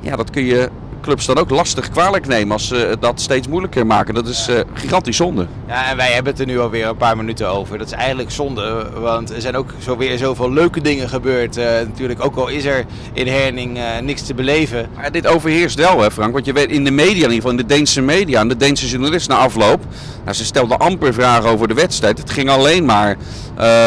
ja, 0.00 0.16
dat 0.16 0.30
kun 0.30 0.44
je 0.44 0.68
clubs 1.00 1.26
dan 1.26 1.38
ook 1.38 1.50
lastig 1.50 1.90
kwalijk 1.90 2.26
nemen 2.26 2.52
als 2.52 2.68
ze 2.68 2.96
dat 3.00 3.20
steeds 3.20 3.48
moeilijker 3.48 3.86
maken. 3.86 4.14
Dat 4.14 4.26
is 4.26 4.48
uh, 4.48 4.60
gigantisch 4.74 5.16
zonde. 5.16 5.46
Ja, 5.66 5.90
en 5.90 5.96
wij 5.96 6.12
hebben 6.12 6.32
het 6.32 6.40
er 6.40 6.46
nu 6.46 6.60
alweer 6.60 6.86
een 6.86 6.96
paar 6.96 7.16
minuten 7.16 7.48
over. 7.48 7.78
Dat 7.78 7.86
is 7.86 7.92
eigenlijk 7.92 8.30
zonde, 8.30 8.86
want 9.00 9.34
er 9.34 9.40
zijn 9.40 9.56
ook 9.56 9.70
zo 9.78 9.96
weer 9.96 10.18
zoveel 10.18 10.52
leuke 10.52 10.80
dingen 10.80 11.08
gebeurd. 11.08 11.58
Uh, 11.58 11.64
natuurlijk, 11.64 12.24
ook 12.24 12.36
al 12.36 12.48
is 12.48 12.64
er 12.64 12.84
in 13.12 13.26
Herning 13.26 13.76
uh, 13.76 13.84
niks 14.02 14.22
te 14.22 14.34
beleven. 14.34 14.88
Maar 14.96 15.12
dit 15.12 15.26
overheerst 15.26 15.76
wel, 15.76 16.00
hè 16.00 16.10
Frank? 16.10 16.32
Want 16.32 16.46
je 16.46 16.52
weet 16.52 16.70
in 16.70 16.84
de 16.84 16.90
media, 16.90 17.08
in 17.08 17.16
ieder 17.16 17.34
geval 17.34 17.50
in 17.50 17.56
de 17.56 17.66
Deense 17.66 18.00
media, 18.00 18.40
en 18.40 18.48
de 18.48 18.56
Deense 18.56 18.88
journalist 18.88 19.28
na 19.28 19.36
afloop, 19.36 19.84
nou, 20.24 20.36
ze 20.36 20.44
stelden 20.44 20.78
amper 20.78 21.14
vragen 21.14 21.50
over 21.50 21.68
de 21.68 21.74
wedstrijd. 21.74 22.18
Het 22.18 22.30
ging 22.30 22.48
alleen 22.48 22.84
maar 22.84 23.16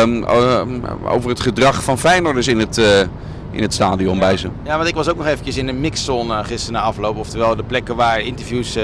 um, 0.02 0.26
over 1.06 1.30
het 1.30 1.40
gedrag 1.40 1.84
van 1.84 2.00
Feyenoorders 2.00 2.48
in 2.48 2.60
het 2.60 2.82
in 3.52 3.62
het 3.62 3.74
stadion 3.74 4.20
bij 4.20 4.38
ze. 4.38 4.50
Ja, 4.64 4.76
want 4.76 4.90
ik 4.90 4.96
was 4.96 5.10
ook 5.10 5.18
nog 5.18 5.26
eventjes 5.26 5.58
in 5.58 5.66
de 5.66 5.74
mixzone 5.74 6.34
uh, 6.34 6.46
gisteren 6.46 6.74
na 6.74 6.82
afloop. 6.82 7.18
Oftewel 7.18 7.56
de 7.56 7.64
plekken 7.64 7.96
waar 7.96 8.20
interviews 8.20 8.78
uh, 8.78 8.84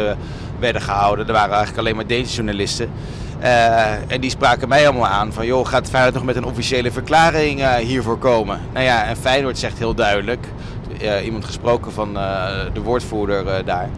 werden 0.59 0.81
gehouden. 0.81 1.27
Er 1.27 1.33
waren 1.33 1.49
eigenlijk 1.49 1.79
alleen 1.79 1.95
maar 1.95 2.07
Deense 2.07 2.35
journalisten. 2.35 2.89
Uh, 3.41 4.11
en 4.11 4.21
die 4.21 4.29
spraken 4.29 4.67
mij 4.67 4.87
allemaal 4.87 5.07
aan 5.07 5.33
van... 5.33 5.45
joh, 5.45 5.67
gaat 5.67 5.89
Feyenoord 5.89 6.13
nog 6.13 6.23
met 6.23 6.35
een 6.35 6.45
officiële 6.45 6.91
verklaring 6.91 7.77
hiervoor 7.77 8.17
komen? 8.17 8.59
Nou 8.73 8.85
ja, 8.85 9.03
en 9.03 9.17
Feyenoord 9.17 9.57
zegt 9.57 9.77
heel 9.77 9.93
duidelijk... 9.93 10.47
Iemand 11.23 11.45
gesproken 11.45 11.91
van 11.91 12.13
de 12.73 12.81
woordvoerder 12.83 13.65
daar 13.65 13.89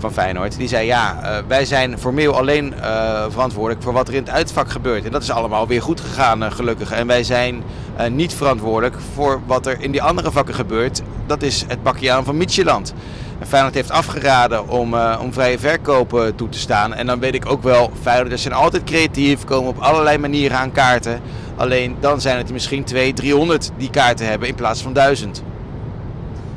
van 0.00 0.12
Feyenoord. 0.12 0.56
Die 0.56 0.68
zei 0.68 0.86
ja, 0.86 1.18
uh, 1.22 1.38
wij 1.46 1.64
zijn 1.64 1.98
formeel 1.98 2.36
alleen 2.36 2.74
uh, 2.76 3.24
verantwoordelijk 3.28 3.82
voor 3.82 3.92
wat 3.92 4.08
er 4.08 4.14
in 4.14 4.20
het 4.20 4.30
uitvak 4.30 4.70
gebeurt. 4.70 5.04
En 5.04 5.12
dat 5.12 5.22
is 5.22 5.30
allemaal 5.30 5.66
weer 5.66 5.82
goed 5.82 6.00
gegaan 6.00 6.42
uh, 6.42 6.50
gelukkig. 6.50 6.90
En 6.90 7.06
wij 7.06 7.24
zijn 7.24 7.62
niet 8.10 8.34
verantwoordelijk 8.34 8.96
voor 9.14 9.40
wat 9.46 9.66
er 9.66 9.80
in 9.80 9.90
die 9.90 10.02
andere 10.02 10.30
vakken 10.30 10.54
gebeurt. 10.54 11.02
Dat 11.26 11.42
is 11.42 11.64
het 11.68 11.82
pakje 11.82 12.12
aan 12.12 12.24
van 12.24 12.36
Midtjylland. 12.36 12.94
En 13.38 13.46
Feyenoord 13.46 13.74
heeft 13.74 13.90
afgeraden 13.90 14.68
om, 14.68 14.94
om 15.20 15.32
vrije 15.32 15.58
verkopen 15.58 16.34
toe 16.34 16.48
te 16.48 16.58
staan. 16.58 16.94
En 16.94 17.06
dan 17.06 17.20
weet 17.20 17.34
ik 17.34 17.50
ook 17.50 17.62
wel, 17.62 17.90
Feyenoorders 18.02 18.42
zijn 18.42 18.54
altijd 18.54 18.84
creatief, 18.84 19.44
komen 19.44 19.68
op 19.68 19.78
allerlei 19.78 20.18
manieren 20.18 20.58
aan 20.58 20.72
kaarten. 20.72 21.20
Alleen 21.56 21.96
dan 22.00 22.20
zijn 22.20 22.36
het 22.36 22.52
misschien 22.52 22.84
200, 22.84 23.16
300 23.16 23.70
die 23.76 23.90
kaarten 23.90 24.26
hebben 24.26 24.48
in 24.48 24.54
plaats 24.54 24.82
van 24.82 24.92
1000. 24.92 25.42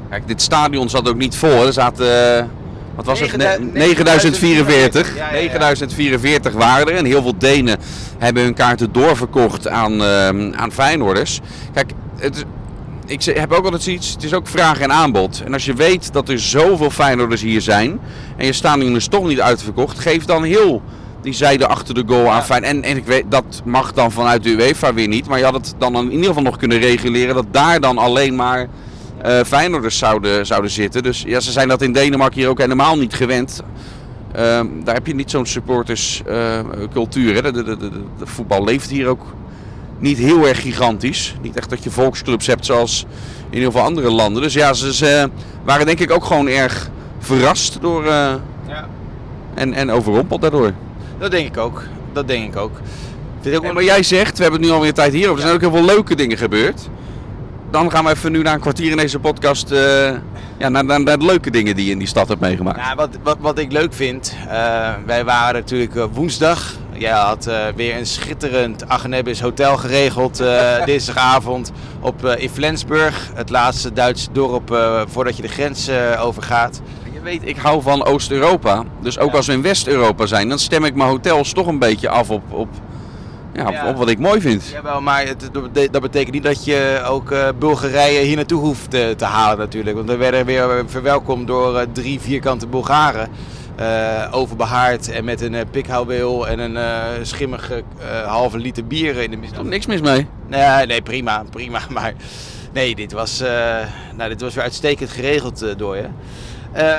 Kijk, 0.09 0.27
dit 0.27 0.41
stadion 0.41 0.89
zat 0.89 1.09
ook 1.09 1.17
niet 1.17 1.35
vol. 1.35 1.65
Er 1.65 1.73
zaten 1.73 2.49
wat 3.05 3.19
was 3.19 3.31
het? 3.31 3.73
9044. 3.73 5.13
9044 5.31 6.53
waren 6.53 6.87
er. 6.87 6.95
En 6.95 7.05
heel 7.05 7.21
veel 7.21 7.37
Denen 7.37 7.77
hebben 8.17 8.43
hun 8.43 8.53
kaarten 8.53 8.91
doorverkocht 8.91 9.67
aan, 9.67 10.01
uh, 10.01 10.51
aan 10.51 10.71
Feyenoorders. 10.71 11.39
Kijk, 11.73 11.91
het, 12.19 12.45
ik 13.05 13.23
heb 13.23 13.51
ook 13.51 13.63
altijd 13.63 13.85
iets, 13.85 14.13
het 14.13 14.23
is 14.23 14.33
ook 14.33 14.47
vraag 14.47 14.79
en 14.79 14.91
aanbod. 14.91 15.41
En 15.45 15.53
als 15.53 15.65
je 15.65 15.73
weet 15.73 16.13
dat 16.13 16.29
er 16.29 16.39
zoveel 16.39 16.89
Feyenoorders 16.89 17.41
hier 17.41 17.61
zijn 17.61 17.99
en 18.37 18.45
je 18.45 18.53
stadion 18.53 18.95
is 18.95 19.07
toch 19.07 19.27
niet 19.27 19.41
uitverkocht, 19.41 19.99
geef 19.99 20.25
dan 20.25 20.43
heel 20.43 20.81
die 21.21 21.33
zijde 21.33 21.67
achter 21.67 21.93
de 21.93 22.03
goal 22.07 22.31
aan 22.31 22.43
Feyenoord. 22.43 22.73
En, 22.73 22.83
en 22.83 22.97
ik 22.97 23.05
weet, 23.05 23.25
dat 23.29 23.61
mag 23.65 23.93
dan 23.93 24.11
vanuit 24.11 24.43
de 24.43 24.49
UEFA 24.49 24.93
weer 24.93 25.07
niet, 25.07 25.27
maar 25.27 25.37
je 25.37 25.43
had 25.43 25.53
het 25.53 25.73
dan 25.77 25.95
in 25.95 26.11
ieder 26.11 26.27
geval 26.27 26.43
nog 26.43 26.57
kunnen 26.57 26.79
reguleren 26.79 27.35
dat 27.35 27.45
daar 27.51 27.79
dan 27.79 27.97
alleen 27.97 28.35
maar 28.35 28.67
uh, 29.25 29.39
Feyenoorders 29.45 29.97
zouden, 29.97 30.45
zouden 30.45 30.71
zitten. 30.71 31.03
Dus 31.03 31.23
ja, 31.27 31.39
ze 31.39 31.51
zijn 31.51 31.67
dat 31.67 31.81
in 31.81 31.91
Denemarken 31.91 32.39
hier 32.39 32.49
ook 32.49 32.59
helemaal 32.59 32.97
niet 32.97 33.13
gewend. 33.13 33.61
Uh, 34.35 34.61
daar 34.83 34.95
heb 34.95 35.07
je 35.07 35.15
niet 35.15 35.31
zo'n 35.31 35.45
supporterscultuur. 35.45 37.35
Uh, 37.35 37.43
de, 37.43 37.51
de, 37.51 37.63
de, 37.63 37.89
de, 38.17 38.25
voetbal 38.25 38.63
leeft 38.63 38.89
hier 38.89 39.07
ook 39.07 39.25
niet 39.99 40.17
heel 40.17 40.47
erg 40.47 40.61
gigantisch. 40.61 41.35
Niet 41.41 41.55
echt 41.55 41.69
dat 41.69 41.83
je 41.83 41.91
volksclubs 41.91 42.47
hebt 42.47 42.65
zoals 42.65 43.05
in 43.49 43.59
heel 43.59 43.71
veel 43.71 43.81
andere 43.81 44.11
landen. 44.11 44.41
Dus 44.41 44.53
ja, 44.53 44.73
ze, 44.73 44.93
ze 44.93 45.29
waren 45.63 45.85
denk 45.85 45.99
ik 45.99 46.11
ook 46.11 46.25
gewoon 46.25 46.47
erg 46.47 46.89
verrast 47.19 47.81
door, 47.81 48.03
uh, 48.03 48.09
ja. 48.67 48.87
en, 49.53 49.73
en 49.73 49.91
overrompeld 49.91 50.41
daardoor. 50.41 50.73
Dat 51.17 51.31
denk 51.31 51.47
ik 51.47 51.57
ook. 51.57 51.83
Dat 52.13 52.27
denk 52.27 52.53
ik 52.53 52.59
ook. 52.59 52.71
En 53.43 53.73
maar 53.73 53.83
jij 53.83 54.03
zegt, 54.03 54.37
we 54.37 54.41
hebben 54.43 54.59
het 54.61 54.69
nu 54.69 54.75
alweer 54.75 54.89
een 54.89 54.95
tijd 54.95 55.13
hierover, 55.13 55.35
er 55.35 55.41
zijn 55.41 55.53
ook 55.53 55.61
heel 55.61 55.71
veel 55.71 55.95
leuke 55.95 56.15
dingen 56.15 56.37
gebeurd. 56.37 56.89
Dan 57.71 57.91
gaan 57.91 58.03
we 58.03 58.09
even 58.11 58.31
nu 58.31 58.41
na 58.41 58.53
een 58.53 58.59
kwartier 58.59 58.91
in 58.91 58.97
deze 58.97 59.19
podcast 59.19 59.71
eh, 59.71 60.09
ja, 60.57 60.69
naar, 60.69 60.85
naar, 60.85 61.01
naar 61.01 61.19
de 61.19 61.25
leuke 61.25 61.51
dingen 61.51 61.75
die 61.75 61.85
je 61.85 61.91
in 61.91 61.97
die 61.97 62.07
stad 62.07 62.27
hebt 62.27 62.39
meegemaakt. 62.39 62.77
Nou, 62.77 62.95
wat, 62.95 63.09
wat, 63.23 63.37
wat 63.39 63.59
ik 63.59 63.71
leuk 63.71 63.93
vind, 63.93 64.35
eh, 64.49 64.89
wij 65.05 65.23
waren 65.25 65.53
natuurlijk 65.53 65.95
eh, 65.95 66.03
woensdag. 66.11 66.73
Jij 66.93 67.11
had 67.11 67.49
weer 67.75 67.97
een 67.97 68.05
schitterend 68.05 68.89
Agnebis 68.89 69.41
hotel 69.41 69.77
geregeld 69.77 70.43
dinsdagavond 70.85 71.71
op, 71.99 72.25
in 72.25 72.49
Flensburg. 72.49 73.31
Het 73.33 73.49
laatste 73.49 73.93
Duitse 73.93 74.31
dorp 74.31 74.77
voordat 75.07 75.35
je 75.35 75.41
de 75.41 75.47
grens 75.47 75.89
overgaat. 76.19 76.81
Je 77.13 77.21
weet, 77.21 77.41
ik 77.47 77.57
hou 77.57 77.81
van 77.81 78.05
Oost-Europa. 78.05 78.83
Dus 79.01 79.19
ook 79.19 79.31
Ja. 79.31 79.37
als 79.37 79.47
we 79.47 79.53
in 79.53 79.61
West-Europa 79.61 80.25
zijn, 80.25 80.49
dan 80.49 80.59
stem 80.59 80.85
ik 80.85 80.95
mijn 80.95 81.09
hotels 81.09 81.53
toch 81.53 81.67
een 81.67 81.79
beetje 81.79 82.09
af 82.09 82.29
op, 82.29 82.43
op, 82.51 82.69
ja, 83.53 83.89
op, 83.89 83.95
wat 83.97 84.09
ik 84.09 84.19
mooi 84.19 84.41
vind. 84.41 84.67
Jawel, 84.67 85.01
maar 85.01 85.25
het, 85.27 85.49
dat 85.91 86.01
betekent 86.01 86.33
niet 86.33 86.43
dat 86.43 86.65
je 86.65 87.01
ook 87.07 87.31
eh, 87.31 87.47
Bulgarije 87.59 88.19
hier 88.25 88.35
naartoe 88.35 88.59
hoeft 88.61 88.93
eh, 88.93 89.09
te 89.09 89.25
halen 89.25 89.57
natuurlijk. 89.57 89.95
Want 89.95 90.09
we 90.09 90.15
werden 90.15 90.45
weer 90.45 90.83
verwelkomd 90.87 91.47
door 91.47 91.77
eh, 91.77 91.85
drie 91.93 92.19
vierkante 92.19 92.67
Bulgaren. 92.67 93.29
eh, 93.75 94.27
overbehaard 94.31 95.09
en 95.11 95.23
met 95.25 95.41
een 95.41 95.53
uh, 95.53 95.61
pikhouweel 95.71 96.47
en 96.47 96.59
een 96.59 97.25
schimmige 97.25 97.83
halve 98.25 98.57
liter 98.57 98.85
bier 98.87 99.17
in 99.17 99.31
de 99.31 99.37
Er 99.37 99.43
is 99.43 99.49
middag. 99.49 99.63
niks 99.65 99.85
mis 99.85 100.01
mee. 100.01 100.27
Nee, 100.47 100.85
nee, 100.85 101.01
prima, 101.01 101.43
prima. 101.49 101.79
Maar 101.89 102.13
nee, 102.73 102.95
dit 102.95 103.11
was, 103.11 103.39
nou, 104.17 104.29
dit 104.29 104.41
was 104.41 104.53
weer 104.53 104.63
uitstekend 104.63 105.09
geregeld 105.09 105.65
door 105.77 105.95
je. 105.95 106.05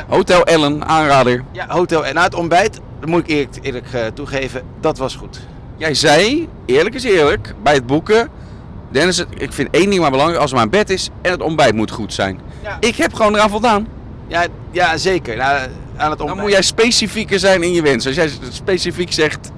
Hotel 0.09 0.45
Ellen, 0.45 0.85
aanrader. 0.87 1.45
ja, 1.53 1.65
hotel 1.69 2.07
en 2.07 2.15
na 2.15 2.23
het 2.23 2.35
ontbijt, 2.35 2.81
moet 3.05 3.21
ik 3.21 3.29
eerlijk, 3.29 3.59
eerlijk 3.63 4.15
toegeven, 4.15 4.63
dat 4.81 4.99
was 4.99 5.15
goed. 5.15 5.41
Jij 5.77 5.95
zei, 5.95 6.49
eerlijk 6.67 6.95
is 6.95 7.05
eerlijk, 7.05 7.55
bij 7.63 7.75
het 7.75 7.87
boeken... 7.87 8.29
Dennis, 8.91 9.25
ik 9.37 9.53
vind 9.53 9.69
één 9.71 9.91
ding 9.91 10.01
maar 10.01 10.11
belangrijk, 10.11 10.41
als 10.41 10.51
er 10.51 10.57
maar 10.57 10.65
een 10.65 10.71
bed 10.71 10.91
is 10.91 11.09
en 11.23 11.31
het 11.31 11.43
ontbijt 11.43 11.75
moet 11.75 11.91
goed 11.91 12.13
zijn. 12.15 12.41
Ja, 12.63 12.77
Ik 12.81 12.97
heb 12.97 13.15
gewoon 13.15 13.35
eraan 13.35 13.51
voldaan. 13.51 13.87
ja, 14.27 14.45
ja 14.71 14.97
zeker. 14.97 15.37
Nou, 15.37 15.59
aan 15.97 16.11
het 16.11 16.19
Dan 16.19 16.27
ontbijt. 16.27 16.41
moet 16.41 16.51
jij 16.51 16.63
specifieker 16.63 17.39
zijn 17.39 17.63
in 17.63 17.73
je 17.73 17.83
wens. 17.83 18.07
Als 18.07 18.15
jij 18.15 18.31
specifiek 18.51 19.13
zegt, 19.13 19.51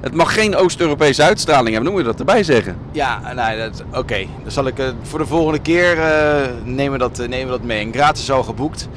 het 0.00 0.14
mag 0.14 0.34
geen 0.34 0.56
Oost-Europese 0.56 1.22
uitstraling 1.22 1.66
hebben, 1.74 1.84
dan 1.84 1.92
moet 1.92 2.00
je 2.02 2.08
dat 2.10 2.18
erbij 2.18 2.42
zeggen. 2.42 2.76
Ja, 2.90 3.32
nou, 3.34 3.58
dat- 3.58 3.82
oké. 3.92 4.26
Dan 4.42 4.52
zal 4.52 4.66
ik 4.66 4.78
eh, 4.78 4.86
voor 5.02 5.18
de 5.18 5.26
volgende 5.26 5.58
keer 5.58 5.98
eh, 5.98 6.48
nemen, 6.64 6.92
we 6.92 6.98
dat, 6.98 7.18
eh, 7.18 7.28
nemen 7.28 7.46
we 7.46 7.58
dat 7.58 7.62
mee. 7.66 7.84
En 7.84 7.92
gratis 7.92 8.30
al 8.30 8.42
geboekt. 8.42 8.88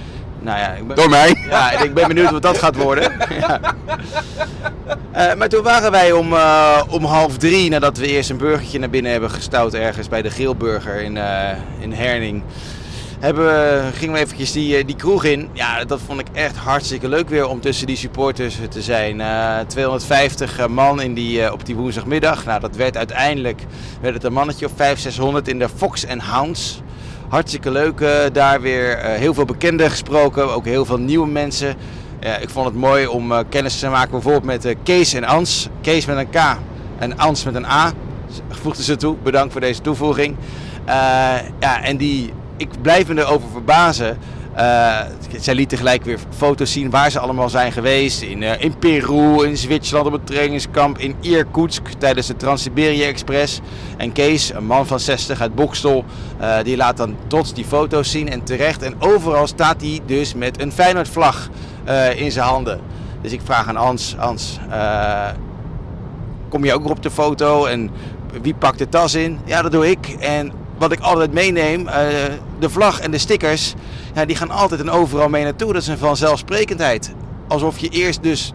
Nou 0.45 0.59
ja, 0.59 0.71
ik 0.71 0.87
ben, 0.87 0.95
Door 0.95 1.09
mij. 1.09 1.35
ja, 1.49 1.71
ik 1.71 1.93
ben 1.93 2.07
benieuwd 2.07 2.31
wat 2.31 2.41
dat 2.41 2.57
gaat 2.57 2.75
worden. 2.75 3.11
ja. 3.41 3.59
Eh, 5.11 5.33
maar 5.33 5.49
toen 5.49 5.63
waren 5.63 5.91
wij 5.91 6.11
om, 6.11 6.33
eh, 6.33 6.81
om 6.89 7.05
half 7.05 7.37
drie, 7.37 7.69
nadat 7.69 7.97
we 7.97 8.07
eerst 8.07 8.29
een 8.29 8.37
burgertje 8.37 8.79
naar 8.79 8.89
binnen 8.89 9.11
hebben 9.11 9.31
gestouwd 9.31 9.73
ergens 9.73 10.07
bij 10.07 10.21
de 10.21 10.29
Grillburger 10.29 11.01
in, 11.01 11.17
eh, 11.17 11.49
in 11.79 11.93
Herning. 11.93 12.43
Hebben 13.19 13.45
we, 13.45 13.81
gingen 13.93 14.13
we 14.13 14.19
eventjes 14.19 14.51
die, 14.51 14.85
die 14.85 14.95
kroeg 14.95 15.23
in. 15.23 15.49
Ja, 15.53 15.85
dat 15.85 15.99
vond 16.05 16.19
ik 16.19 16.27
echt 16.33 16.55
hartstikke 16.55 17.09
leuk 17.09 17.29
weer 17.29 17.47
om 17.47 17.61
tussen 17.61 17.87
die 17.87 17.97
supporters 17.97 18.57
te 18.69 18.81
zijn. 18.81 19.21
Eh, 19.21 19.59
250 19.67 20.67
man 20.67 21.01
in 21.01 21.13
die, 21.13 21.51
op 21.51 21.65
die 21.65 21.75
woensdagmiddag. 21.75 22.45
Nou, 22.45 22.59
dat 22.59 22.75
werd 22.75 22.97
uiteindelijk 22.97 23.61
werd 24.01 24.13
het 24.13 24.23
een 24.23 24.33
mannetje 24.33 24.65
of 24.65 24.71
500, 24.75 25.01
600 25.01 25.47
in 25.47 25.59
de 25.59 25.69
Fox 25.75 26.07
and 26.07 26.21
Hounds. 26.21 26.81
Hartstikke 27.27 27.71
leuk 27.71 27.99
eh, 27.99 28.09
daar 28.33 28.61
weer. 28.61 28.97
Eh, 28.97 29.17
heel 29.19 29.33
veel 29.33 29.45
bekenden 29.45 29.89
gesproken, 29.89 30.53
ook 30.53 30.65
heel 30.65 30.85
veel 30.85 30.99
nieuwe 30.99 31.27
mensen. 31.27 31.75
Ik 32.41 32.49
vond 32.49 32.65
het 32.65 32.75
mooi 32.75 33.07
om 33.07 33.31
eh, 33.31 33.39
kennis 33.49 33.79
te 33.79 33.89
maken 33.89 34.11
bijvoorbeeld 34.11 34.43
met 34.43 34.75
Kees 34.83 35.13
en 35.13 35.23
Ans. 35.23 35.69
Kees 35.81 36.05
met 36.05 36.17
een 36.17 36.29
K 36.29 36.57
en 36.97 37.17
Ans 37.17 37.43
met 37.43 37.55
een 37.55 37.65
A. 37.65 37.91
Voegden 38.49 38.83
ze 38.83 38.95
toe. 38.95 39.15
Bedankt 39.23 39.51
voor 39.51 39.61
deze 39.61 39.81
toevoeging. 39.81 40.35
Ja, 41.59 41.83
en 41.83 41.97
die, 41.97 42.33
ik 42.57 42.69
blijf 42.81 43.07
me 43.07 43.21
erover 43.21 43.49
verbazen. 43.51 44.17
Eh, 44.55 44.99
zij 45.39 45.55
lieten 45.55 45.77
gelijk 45.77 46.03
weer 46.03 46.19
foto's 46.29 46.71
zien 46.71 46.89
waar 46.89 47.11
ze 47.11 47.19
allemaal 47.19 47.49
zijn 47.49 47.71
geweest. 47.71 48.21
In, 48.21 48.43
eh, 48.43 48.61
in 48.61 48.77
Peru, 48.77 49.45
in 49.45 49.57
Zwitserland 49.57 50.07
op 50.07 50.13
het 50.13 50.25
trainingskamp, 50.27 50.97
in 50.97 51.15
Irkutsk 51.19 51.87
tijdens 51.97 52.27
de 52.27 52.35
Trans-Siberië 52.35 53.03
Express. 53.03 53.59
En 53.97 54.11
Kees, 54.11 54.53
een 54.53 54.65
man 54.65 54.87
van 54.87 54.99
60 54.99 55.41
uit 55.41 55.55
Bokstel, 55.55 56.05
eh, 56.39 56.57
die 56.63 56.77
laat 56.77 56.97
dan 56.97 57.15
trots 57.27 57.53
die 57.53 57.65
foto's 57.65 58.11
zien 58.11 58.29
en 58.29 58.43
terecht. 58.43 58.81
En 58.81 58.95
overal 58.99 59.47
staat 59.47 59.81
hij 59.81 59.99
dus 60.05 60.33
met 60.33 60.61
een 60.61 60.71
Feyenoord 60.71 61.09
vlag 61.09 61.49
eh, 61.83 62.19
in 62.19 62.31
zijn 62.31 62.45
handen. 62.45 62.79
Dus 63.21 63.31
ik 63.31 63.41
vraag 63.43 63.67
aan 63.67 63.77
Ans, 63.77 64.15
Ans, 64.17 64.59
kom 66.49 66.65
je 66.65 66.73
ook 66.73 66.89
op 66.89 67.03
de 67.03 67.11
foto 67.11 67.65
en 67.65 67.89
wie 68.41 68.55
pakt 68.55 68.77
de 68.77 68.89
tas 68.89 69.13
in? 69.13 69.39
Ja, 69.45 69.61
dat 69.61 69.71
doe 69.71 69.89
ik. 69.89 70.07
En 70.19 70.51
wat 70.77 70.91
ik 70.91 70.99
altijd 70.99 71.33
meeneem, 71.33 71.85
de 72.59 72.69
vlag 72.69 72.99
en 72.99 73.11
de 73.11 73.17
stickers, 73.17 73.73
ja, 74.15 74.25
die 74.25 74.35
gaan 74.35 74.51
altijd 74.51 74.79
en 74.79 74.89
overal 74.89 75.29
mee 75.29 75.43
naartoe. 75.43 75.73
Dat 75.73 75.81
is 75.81 75.87
een 75.87 75.97
vanzelfsprekendheid. 75.97 77.13
Alsof 77.47 77.77
je 77.77 77.89
eerst 77.89 78.23
dus 78.23 78.53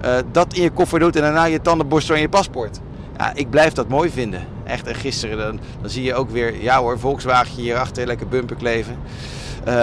eh, 0.00 0.16
dat 0.32 0.54
in 0.54 0.62
je 0.62 0.70
koffer 0.70 0.98
doet 0.98 1.16
en 1.16 1.22
daarna 1.22 1.44
je 1.44 1.60
tandenborstel 1.60 2.14
en 2.14 2.20
je 2.20 2.28
paspoort. 2.28 2.80
Ja, 3.16 3.32
ik 3.34 3.50
blijf 3.50 3.72
dat 3.72 3.88
mooi 3.88 4.10
vinden. 4.10 4.46
Echt, 4.64 4.86
en 4.86 4.94
gisteren 4.94 5.38
dan, 5.38 5.60
dan 5.80 5.90
zie 5.90 6.02
je 6.02 6.14
ook 6.14 6.30
weer, 6.30 6.62
ja 6.62 6.78
hoor, 6.78 6.98
Volkswagen 6.98 7.54
hierachter, 7.54 8.06
lekker 8.06 8.28
bumper 8.28 8.56
kleven. 8.56 8.96
Eh, 9.64 9.74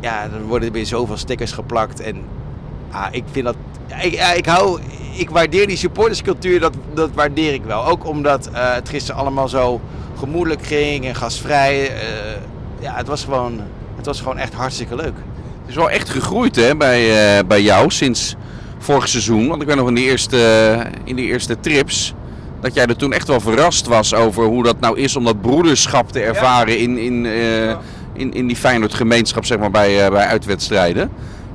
ja, 0.00 0.28
dan 0.28 0.42
worden 0.42 0.68
er 0.68 0.74
weer 0.74 0.86
zoveel 0.86 1.16
stickers 1.16 1.52
geplakt 1.52 2.00
en 2.00 2.24
Ah, 2.90 3.06
ik 3.10 3.24
vind 3.30 3.44
dat. 3.44 3.56
Ik, 4.02 4.36
ik 4.36 4.46
hou. 4.46 4.80
Ik 5.16 5.30
waardeer 5.30 5.66
die 5.66 5.76
supporterscultuur, 5.76 6.60
dat, 6.60 6.74
dat 6.94 7.10
waardeer 7.14 7.52
ik 7.52 7.64
wel. 7.64 7.86
Ook 7.86 8.06
omdat 8.06 8.46
eh, 8.46 8.74
het 8.74 8.88
gisteren 8.88 9.20
allemaal 9.20 9.48
zo 9.48 9.80
gemoedelijk 10.18 10.62
ging 10.62 11.06
en 11.06 11.14
gastvrij. 11.14 11.90
eh, 11.90 12.00
ja, 12.80 12.94
het 12.94 13.06
was 13.06 13.24
gewoon. 13.24 13.60
Het 14.00 14.08
was 14.08 14.18
gewoon 14.18 14.38
echt 14.38 14.54
hartstikke 14.54 14.96
leuk. 14.96 15.14
Het 15.60 15.68
is 15.68 15.74
wel 15.74 15.90
echt 15.90 16.08
gegroeid 16.08 16.56
hè, 16.56 16.76
bij, 16.76 17.38
eh, 17.38 17.44
bij 17.46 17.62
jou 17.62 17.90
sinds 17.90 18.36
vorig 18.78 19.08
seizoen. 19.08 19.48
Want 19.48 19.62
ik 19.62 19.68
weet 19.68 19.76
nog 19.76 19.88
in 19.88 19.94
die, 19.94 20.04
eerste, 20.04 20.76
in 21.04 21.16
die 21.16 21.26
eerste 21.26 21.60
trips 21.60 22.14
dat 22.60 22.74
jij 22.74 22.86
er 22.86 22.96
toen 22.96 23.12
echt 23.12 23.28
wel 23.28 23.40
verrast 23.40 23.86
was 23.86 24.14
over 24.14 24.44
hoe 24.44 24.62
dat 24.62 24.80
nou 24.80 24.98
is 24.98 25.16
om 25.16 25.24
dat 25.24 25.40
broederschap 25.40 26.12
te 26.12 26.20
ervaren 26.20 26.78
in, 26.78 26.98
in, 26.98 27.26
eh, 27.26 27.76
in, 28.12 28.32
in 28.32 28.46
die 28.46 28.56
Feyenoord 28.56 28.94
gemeenschap 28.94 29.44
zeg 29.44 29.58
maar, 29.58 29.70
bij, 29.70 30.04
eh, 30.04 30.10
bij 30.10 30.26
uitwedstrijden. 30.26 31.10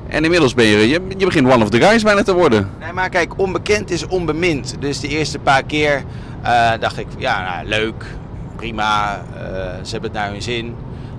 En 0.07 0.23
inmiddels 0.23 0.53
ben 0.53 0.65
je, 0.65 0.89
je, 0.89 1.01
je 1.17 1.25
begint 1.25 1.51
one 1.53 1.63
of 1.63 1.69
the 1.69 1.81
guys 1.81 2.03
bijna 2.03 2.23
te 2.23 2.33
worden. 2.33 2.69
Nee, 2.79 2.93
maar 2.93 3.09
kijk, 3.09 3.39
onbekend 3.39 3.91
is 3.91 4.07
onbemind. 4.07 4.75
Dus 4.79 4.99
de 4.99 5.07
eerste 5.07 5.39
paar 5.39 5.63
keer 5.63 6.03
dacht 6.79 6.97
ik, 6.97 7.07
ja, 7.17 7.55
nou, 7.55 7.67
leuk, 7.67 8.05
prima, 8.55 9.21
ze 9.83 9.91
hebben 9.91 10.09
het 10.09 10.19
naar 10.19 10.29
hun 10.29 10.41
zin. 10.41 10.75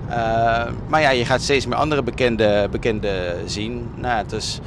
Eh, 0.09 0.63
maar 0.87 1.01
ja, 1.01 1.09
je 1.09 1.25
gaat 1.25 1.41
steeds 1.41 1.65
meer 1.65 1.77
andere 1.77 2.03
bekende, 2.03 2.67
bekende 2.71 3.35
zien. 3.45 3.89
Nou, 3.95 4.17
het 4.17 4.31
is, 4.31 4.59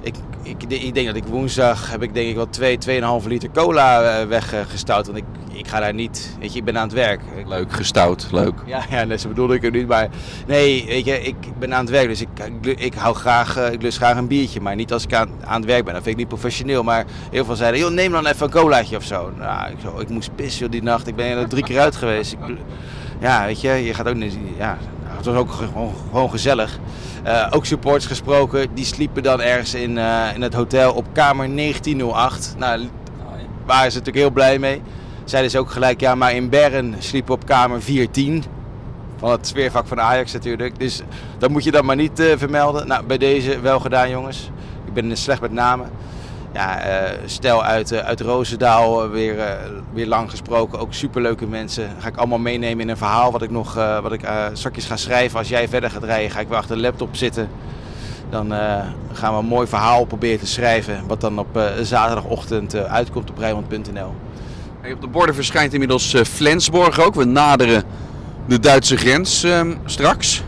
ik, 0.00 0.14
ik, 0.42 0.62
ik 0.62 0.94
denk 0.94 1.06
dat 1.06 1.16
ik 1.16 1.24
woensdag 1.24 1.90
heb 1.90 2.02
ik 2.02 2.14
denk 2.14 2.28
ik 2.28 2.34
wel 2.34 2.48
2, 2.48 2.78
2,5 3.22 3.26
liter 3.26 3.50
cola 3.50 4.02
eh, 4.02 4.26
weggestouwd. 4.26 5.06
Want 5.06 5.18
ik, 5.18 5.24
ik 5.52 5.68
ga 5.68 5.80
daar 5.80 5.94
niet, 5.94 6.36
weet 6.40 6.52
je, 6.52 6.58
ik 6.58 6.64
ben 6.64 6.78
aan 6.78 6.84
het 6.84 6.92
werk. 6.92 7.20
Leuk, 7.46 7.72
gestout, 7.72 8.28
leuk. 8.32 8.54
ja, 8.66 8.82
ja 8.90 9.16
zo 9.16 9.28
bedoelde 9.28 9.54
ik 9.54 9.62
het 9.62 9.72
niet. 9.72 9.86
Maar 9.86 10.08
nee, 10.46 10.86
weet 10.86 11.04
je, 11.04 11.22
ik 11.22 11.36
ben 11.58 11.74
aan 11.74 11.80
het 11.80 11.90
werk. 11.90 12.08
Dus 12.08 12.20
ik, 12.20 12.28
ik, 12.62 12.80
ik 12.80 12.94
hou 12.94 13.14
graag, 13.14 13.56
eh, 13.56 13.72
ik 13.72 13.82
lust 13.82 13.96
graag 13.96 14.16
een 14.16 14.26
biertje. 14.26 14.60
Maar 14.60 14.74
niet 14.74 14.92
als 14.92 15.04
ik 15.04 15.14
aan, 15.14 15.30
aan 15.44 15.60
het 15.60 15.70
werk 15.70 15.84
ben. 15.84 15.94
Dat 15.94 16.02
vind 16.02 16.14
ik 16.14 16.20
niet 16.20 16.28
professioneel. 16.28 16.82
Maar 16.82 17.04
heel 17.30 17.44
veel 17.44 17.56
zeiden, 17.56 17.80
joh, 17.80 17.90
neem 17.90 18.12
dan 18.12 18.26
even 18.26 18.46
een 18.46 18.52
colaatje 18.52 18.96
of 18.96 19.04
zo. 19.04 19.30
Nou, 19.38 19.70
ik, 19.70 19.76
zo, 19.82 19.98
ik 19.98 20.08
moest 20.08 20.34
pissen 20.34 20.70
die 20.70 20.82
nacht. 20.82 21.06
Ik 21.06 21.16
ben 21.16 21.26
er 21.26 21.48
drie 21.48 21.64
keer 21.64 21.80
uit 21.80 21.96
geweest. 21.96 22.32
Ik, 22.32 22.38
ja, 23.18 23.44
weet 23.44 23.60
je, 23.60 23.70
je 23.70 23.94
gaat 23.94 24.08
ook 24.08 24.14
niet... 24.14 24.38
Ja, 24.58 24.78
het 25.02 25.24
was 25.24 25.34
ook 25.34 25.52
gewoon, 25.52 25.94
gewoon 26.10 26.30
gezellig. 26.30 26.78
Eh, 27.22 27.46
ook 27.50 27.64
supporters 27.64 28.06
gesproken. 28.06 28.74
Die 28.74 28.84
sliepen 28.84 29.22
dan 29.22 29.40
ergens 29.40 29.74
in, 29.74 29.98
eh, 29.98 30.34
in 30.34 30.42
het 30.42 30.54
hotel 30.54 30.92
op 30.92 31.04
kamer 31.12 31.48
1908. 31.48 32.54
Nou, 32.58 32.88
waren 33.66 33.92
ze 33.92 33.98
natuurlijk 33.98 34.24
heel 34.24 34.34
blij 34.34 34.58
mee. 34.58 34.82
Zeiden 35.24 35.50
ze 35.50 35.58
ook 35.58 35.70
gelijk, 35.70 36.00
ja, 36.00 36.14
maar 36.14 36.34
in 36.34 36.48
Bern 36.48 36.94
sliepen 36.98 37.34
op 37.34 37.46
kamer 37.46 37.82
410. 37.82 38.44
Van 39.16 39.30
het 39.30 39.46
sfeervak 39.46 39.86
van 39.86 40.00
Ajax 40.00 40.32
natuurlijk. 40.32 40.78
Dus 40.78 41.02
dat 41.38 41.50
moet 41.50 41.64
je 41.64 41.70
dan 41.70 41.84
maar 41.84 41.96
niet 41.96 42.20
eh, 42.20 42.36
vermelden. 42.36 42.86
Nou, 42.86 43.04
bij 43.04 43.18
deze 43.18 43.60
wel 43.60 43.80
gedaan, 43.80 44.10
jongens. 44.10 44.50
Ik 44.86 44.92
ben 44.92 45.16
slecht 45.16 45.40
met 45.40 45.52
namen. 45.52 45.90
Ja, 46.54 46.78
eh, 46.78 47.18
stel 47.24 47.64
uit, 47.64 47.92
eh, 47.92 47.98
uit 47.98 48.20
Roosendaal, 48.20 49.04
eh, 49.04 49.10
weer, 49.10 49.58
weer 49.92 50.06
lang 50.06 50.30
gesproken. 50.30 50.78
Ook 50.78 50.94
superleuke 50.94 51.46
mensen. 51.46 51.88
Ga 51.98 52.08
ik 52.08 52.16
allemaal 52.16 52.38
meenemen 52.38 52.80
in 52.80 52.88
een 52.88 52.96
verhaal 52.96 53.32
wat 53.32 53.42
ik 53.42 53.50
nog 53.50 53.74
wat 53.74 54.12
ik, 54.12 54.20
straks 54.52 54.86
ga 54.86 54.96
schrijven. 54.96 55.38
Als 55.38 55.48
jij 55.48 55.68
verder 55.68 55.90
gaat 55.90 56.04
rijden, 56.04 56.30
ga 56.30 56.40
ik 56.40 56.48
wel 56.48 56.58
achter 56.58 56.76
de 56.76 56.82
laptop 56.82 57.16
zitten. 57.16 57.48
Dan 58.30 58.50
gaan 59.12 59.32
we 59.32 59.38
een 59.38 59.46
mooi 59.46 59.66
verhaal 59.66 60.04
proberen 60.04 60.38
te 60.38 60.46
schrijven. 60.46 61.06
Wat 61.06 61.20
dan 61.20 61.38
op 61.38 61.60
zaterdagochtend 61.82 62.76
uitkomt 62.76 63.30
op 63.30 63.38
Rijnmond.nl. 63.38 64.14
Op 64.92 65.00
de 65.00 65.06
borden 65.06 65.34
verschijnt 65.34 65.72
inmiddels 65.72 66.14
Flensborg 66.24 67.00
ook. 67.00 67.14
We 67.14 67.24
naderen 67.24 67.82
de 68.46 68.60
Duitse 68.60 68.96
grens 68.96 69.44
ehm, 69.44 69.74
straks. 69.84 70.42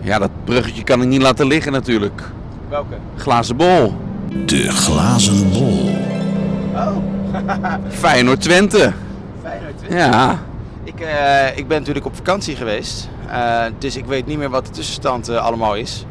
Ja, 0.00 0.18
dat 0.18 0.30
bruggetje 0.44 0.84
kan 0.84 1.02
ik 1.02 1.08
niet 1.08 1.22
laten 1.22 1.46
liggen 1.46 1.72
natuurlijk. 1.72 2.22
Welke? 2.68 2.94
Glazen 3.16 3.56
bol. 3.56 3.94
De 4.46 4.70
glazen 4.70 5.52
bol. 5.52 5.90
Oh, 6.74 6.96
Feyenoord 7.88 8.40
Twente. 8.40 8.92
Feyenoord. 9.42 9.74
Ja. 9.88 10.42
Ik, 10.84 11.00
eh, 11.00 11.56
ik 11.58 11.68
ben 11.68 11.78
natuurlijk 11.78 12.06
op 12.06 12.16
vakantie 12.16 12.56
geweest. 12.56 13.08
Eh, 13.30 13.64
dus 13.78 13.96
ik 13.96 14.04
weet 14.04 14.26
niet 14.26 14.38
meer 14.38 14.50
wat 14.50 14.66
de 14.66 14.72
tussenstand 14.72 15.28
eh, 15.28 15.36
allemaal 15.36 15.76
is. 15.76 16.06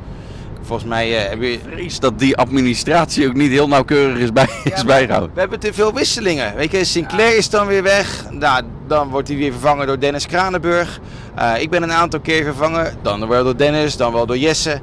Volgens 0.62 0.90
mij 0.90 1.18
eh, 1.18 1.30
hebben 1.30 1.48
we... 1.48 1.84
Is 1.84 2.00
dat 2.00 2.20
die 2.20 2.38
administratie 2.38 3.28
ook 3.28 3.34
niet 3.34 3.52
heel 3.52 3.68
nauwkeurig 3.68 4.18
is, 4.18 4.34
bij, 4.34 4.48
is 4.64 4.86
bijgehouden. 4.86 5.32
We 5.34 5.40
hebben 5.40 5.60
te 5.60 5.74
veel 5.74 5.94
wisselingen. 5.94 6.56
Weet 6.56 6.72
je, 6.72 6.84
Sinclair 6.84 7.38
is 7.38 7.50
dan 7.50 7.68
weer 7.68 7.84
weg. 7.84 8.26
Nou, 8.30 8.64
dan 8.88 9.10
wordt 9.10 9.28
hij 9.28 9.38
weer 9.38 9.52
vervangen 9.52 9.88
door 9.88 10.00
Dennis 10.00 10.26
Kranenburg. 10.26 11.00
Eh, 11.36 11.62
ik 11.62 11.70
ben 11.70 11.84
een 11.84 11.92
aantal 11.92 12.20
keer 12.20 12.44
vervangen. 12.44 12.94
Dan 13.02 13.28
wel 13.28 13.44
door 13.44 13.58
Dennis, 13.58 13.98
dan 13.98 14.14
wel 14.14 14.26
door 14.26 14.38
Jesse. 14.38 14.80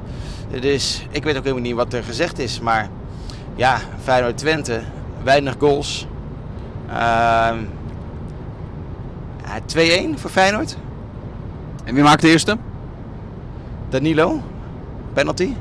Dus 0.59 1.05
ik 1.11 1.23
weet 1.23 1.37
ook 1.37 1.43
helemaal 1.43 1.63
niet 1.63 1.75
wat 1.75 1.93
er 1.93 2.03
gezegd 2.03 2.39
is. 2.39 2.59
Maar 2.59 2.89
ja, 3.59 3.79
Feyenoord 4.03 4.37
Twente, 4.37 4.81
weinig 5.23 5.55
goals. 5.59 6.07
Ehm, 6.87 7.57
ja, 9.43 9.59
2-1 9.65 10.19
voor 10.19 10.29
Feyenoord. 10.29 10.77
En 11.83 11.93
wie 11.93 12.03
maakt 12.03 12.21
de 12.21 12.29
eerste? 12.29 12.57
Danilo, 13.89 14.41
penalty. 15.13 15.53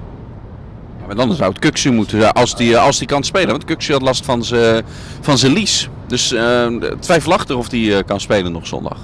Ja, 1.00 1.06
maar 1.06 1.16
dan 1.16 1.32
zou 1.32 1.50
het 1.50 1.58
Kuksu 1.58 1.90
moeten 1.90 2.20
zijn 2.20 2.32
als 2.32 2.56
die, 2.56 2.78
als 2.78 2.98
die 2.98 3.06
kan 3.06 3.24
spelen. 3.24 3.50
Want 3.50 3.64
Kuksu 3.64 3.92
had 3.92 4.02
last 4.02 4.24
van 4.24 4.44
zijn 4.44 4.84
van 5.20 5.36
lies. 5.52 5.88
Dus 6.06 6.32
eh, 6.32 6.66
twijfelachtig 7.00 7.56
of 7.56 7.68
die 7.68 7.96
eh, 7.96 8.04
kan 8.06 8.20
spelen 8.20 8.52
nog 8.52 8.66
zondag. 8.66 8.98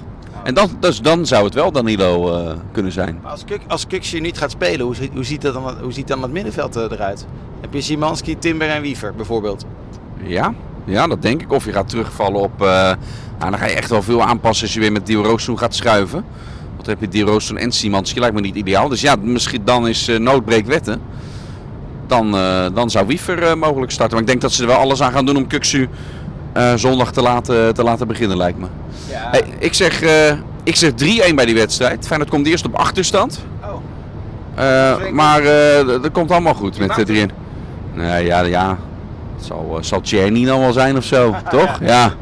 En 0.45 0.55
dan, 0.55 0.71
dus 0.81 1.01
dan 1.01 1.27
zou 1.27 1.45
het 1.45 1.55
wel 1.55 1.73
Danilo 1.73 2.37
eh, 2.39 2.53
kunnen 2.73 2.93
zijn. 2.93 3.19
Maar 3.23 3.31
als, 3.31 3.45
Kuk, 3.45 3.61
als 3.69 3.87
niet 4.21 4.39
gaat 4.39 4.51
spelen, 4.51 4.87
hoe, 4.87 4.95
ziet- 4.95 5.11
hoe, 5.15 5.25
ziet 5.25 5.43
dat 5.43 5.55
dan, 5.55 5.75
hoe 5.83 5.93
ziet 5.93 6.09
dan 6.09 6.23
het 6.23 6.33
middenveld 6.33 6.77
eh, 6.77 6.83
eruit? 6.83 7.27
Heb 7.61 7.73
je 7.75 7.81
Simanski, 7.81 8.39
Timber 8.39 8.69
en 8.69 8.83
Wiever 8.83 9.15
bijvoorbeeld? 9.15 9.65
Ja, 10.23 10.55
ja, 10.85 11.07
dat 11.07 11.23
denk 11.23 11.43
ik. 11.43 11.53
Of 11.53 11.65
je 11.65 11.73
gaat 11.73 11.89
terugvallen 11.89 12.41
op... 12.41 12.61
eh, 12.63 12.67
nou, 13.39 13.51
dan 13.51 13.59
ga 13.59 13.67
je 13.67 13.75
echt 13.75 13.91
wel 13.91 14.03
veel 14.03 14.23
aanpassen 14.23 14.65
als 14.65 14.75
je 14.75 14.81
weer 14.81 14.93
met 14.93 15.07
Dio 15.07 15.37
gaat 15.57 15.75
schuiven. 15.75 16.25
Want 16.75 16.85
dan 16.85 16.95
heb 16.99 17.01
je 17.01 17.09
Dio 17.09 17.39
en 17.57 17.73
Simanski. 17.73 18.21
Lijkt 18.21 18.35
me 18.35 18.41
niet 18.41 18.57
ideaal. 18.57 18.89
Dus 18.89 19.01
ja, 19.01 19.17
misschien 19.21 19.63
dan 19.65 19.89
is 19.89 20.09
eh 20.09 20.19
noodbreek 20.19 20.67
wetten. 20.67 21.01
Dan, 22.07 22.31
dan 22.75 22.91
zou 22.91 23.07
Wiever 23.07 23.59
mogelijk 23.59 23.93
starten. 23.93 24.13
Maar 24.15 24.23
ik 24.23 24.29
denk 24.31 24.41
dat 24.41 24.53
ze 24.53 24.63
er 24.63 24.69
wel 24.69 24.77
alles 24.77 25.03
aan 25.03 25.13
gaan 25.13 25.27
doen 25.27 25.37
om 25.37 25.47
Kuksu 25.47 25.89
zondag 26.75 27.13
te 27.13 27.23
laten, 27.23 27.75
te 27.75 27.83
laten 27.83 28.07
beginnen, 28.07 28.37
lijkt 28.37 28.59
me. 28.59 28.67
Ja. 29.11 29.29
Hey, 29.31 29.45
ik 29.59 29.75
zeg, 29.75 30.03
eh, 30.03 30.33
ik 30.63 30.77
zeg 30.77 30.91
3-1 30.95 31.35
bij 31.35 31.45
die 31.45 31.55
wedstrijd. 31.55 32.07
Feyenoord 32.07 32.31
komt 32.31 32.47
eerst 32.47 32.65
op 32.67 32.75
achterstand. 32.75 33.45
Oh. 33.63 33.75
Eh, 34.55 35.11
maar 35.13 35.43
eh, 35.43 35.87
dat 35.87 36.11
komt 36.13 36.31
allemaal 36.31 36.55
goed 36.55 36.79
met 36.79 36.89
maakt 36.89 37.07
de 37.07 37.29
3-1. 37.29 37.31
Nee, 37.95 38.25
ja, 38.25 38.41
ja. 38.41 38.79
Het 39.37 39.45
zal, 39.45 39.75
uh, 39.77 39.83
zal 39.83 40.01
Tjerni 40.01 40.45
dan 40.45 40.61
wel 40.61 40.73
zijn 40.73 40.97
of 40.97 41.05
zo, 41.05 41.35
toch? 41.51 41.79
Ja. 41.81 42.15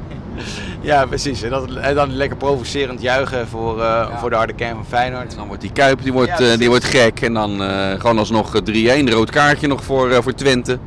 Ja, 0.80 1.06
precies. 1.06 1.42
En, 1.42 1.50
dat, 1.50 1.74
en 1.74 1.94
dan 1.94 2.12
lekker 2.16 2.36
provocerend 2.36 3.00
juichen 3.02 3.48
voor, 3.48 3.82
eh, 3.82 4.18
voor 4.18 4.30
de 4.30 4.36
harde 4.36 4.52
kern 4.52 4.74
van 4.74 4.84
Feyenoord. 4.86 5.36
Dan 5.36 5.46
wordt 5.46 5.62
die 5.62 5.72
Kuip 5.72 6.02
die 6.02 6.12
wordt, 6.12 6.38
Ja, 6.38 6.52
eh, 6.52 6.58
die 6.58 6.68
wordt 6.68 6.84
gek. 6.84 7.20
En 7.20 7.34
dan 7.34 7.62
eh, 7.62 8.00
gewoon 8.00 8.18
alsnog 8.18 8.54
eh, 8.54 9.02
3-1. 9.02 9.10
Rood 9.10 9.30
kaartje 9.30 9.66
nog 9.66 9.84
voor, 9.84 10.10
eh, 10.10 10.22
voor 10.22 10.34
Twente. 10.34 10.78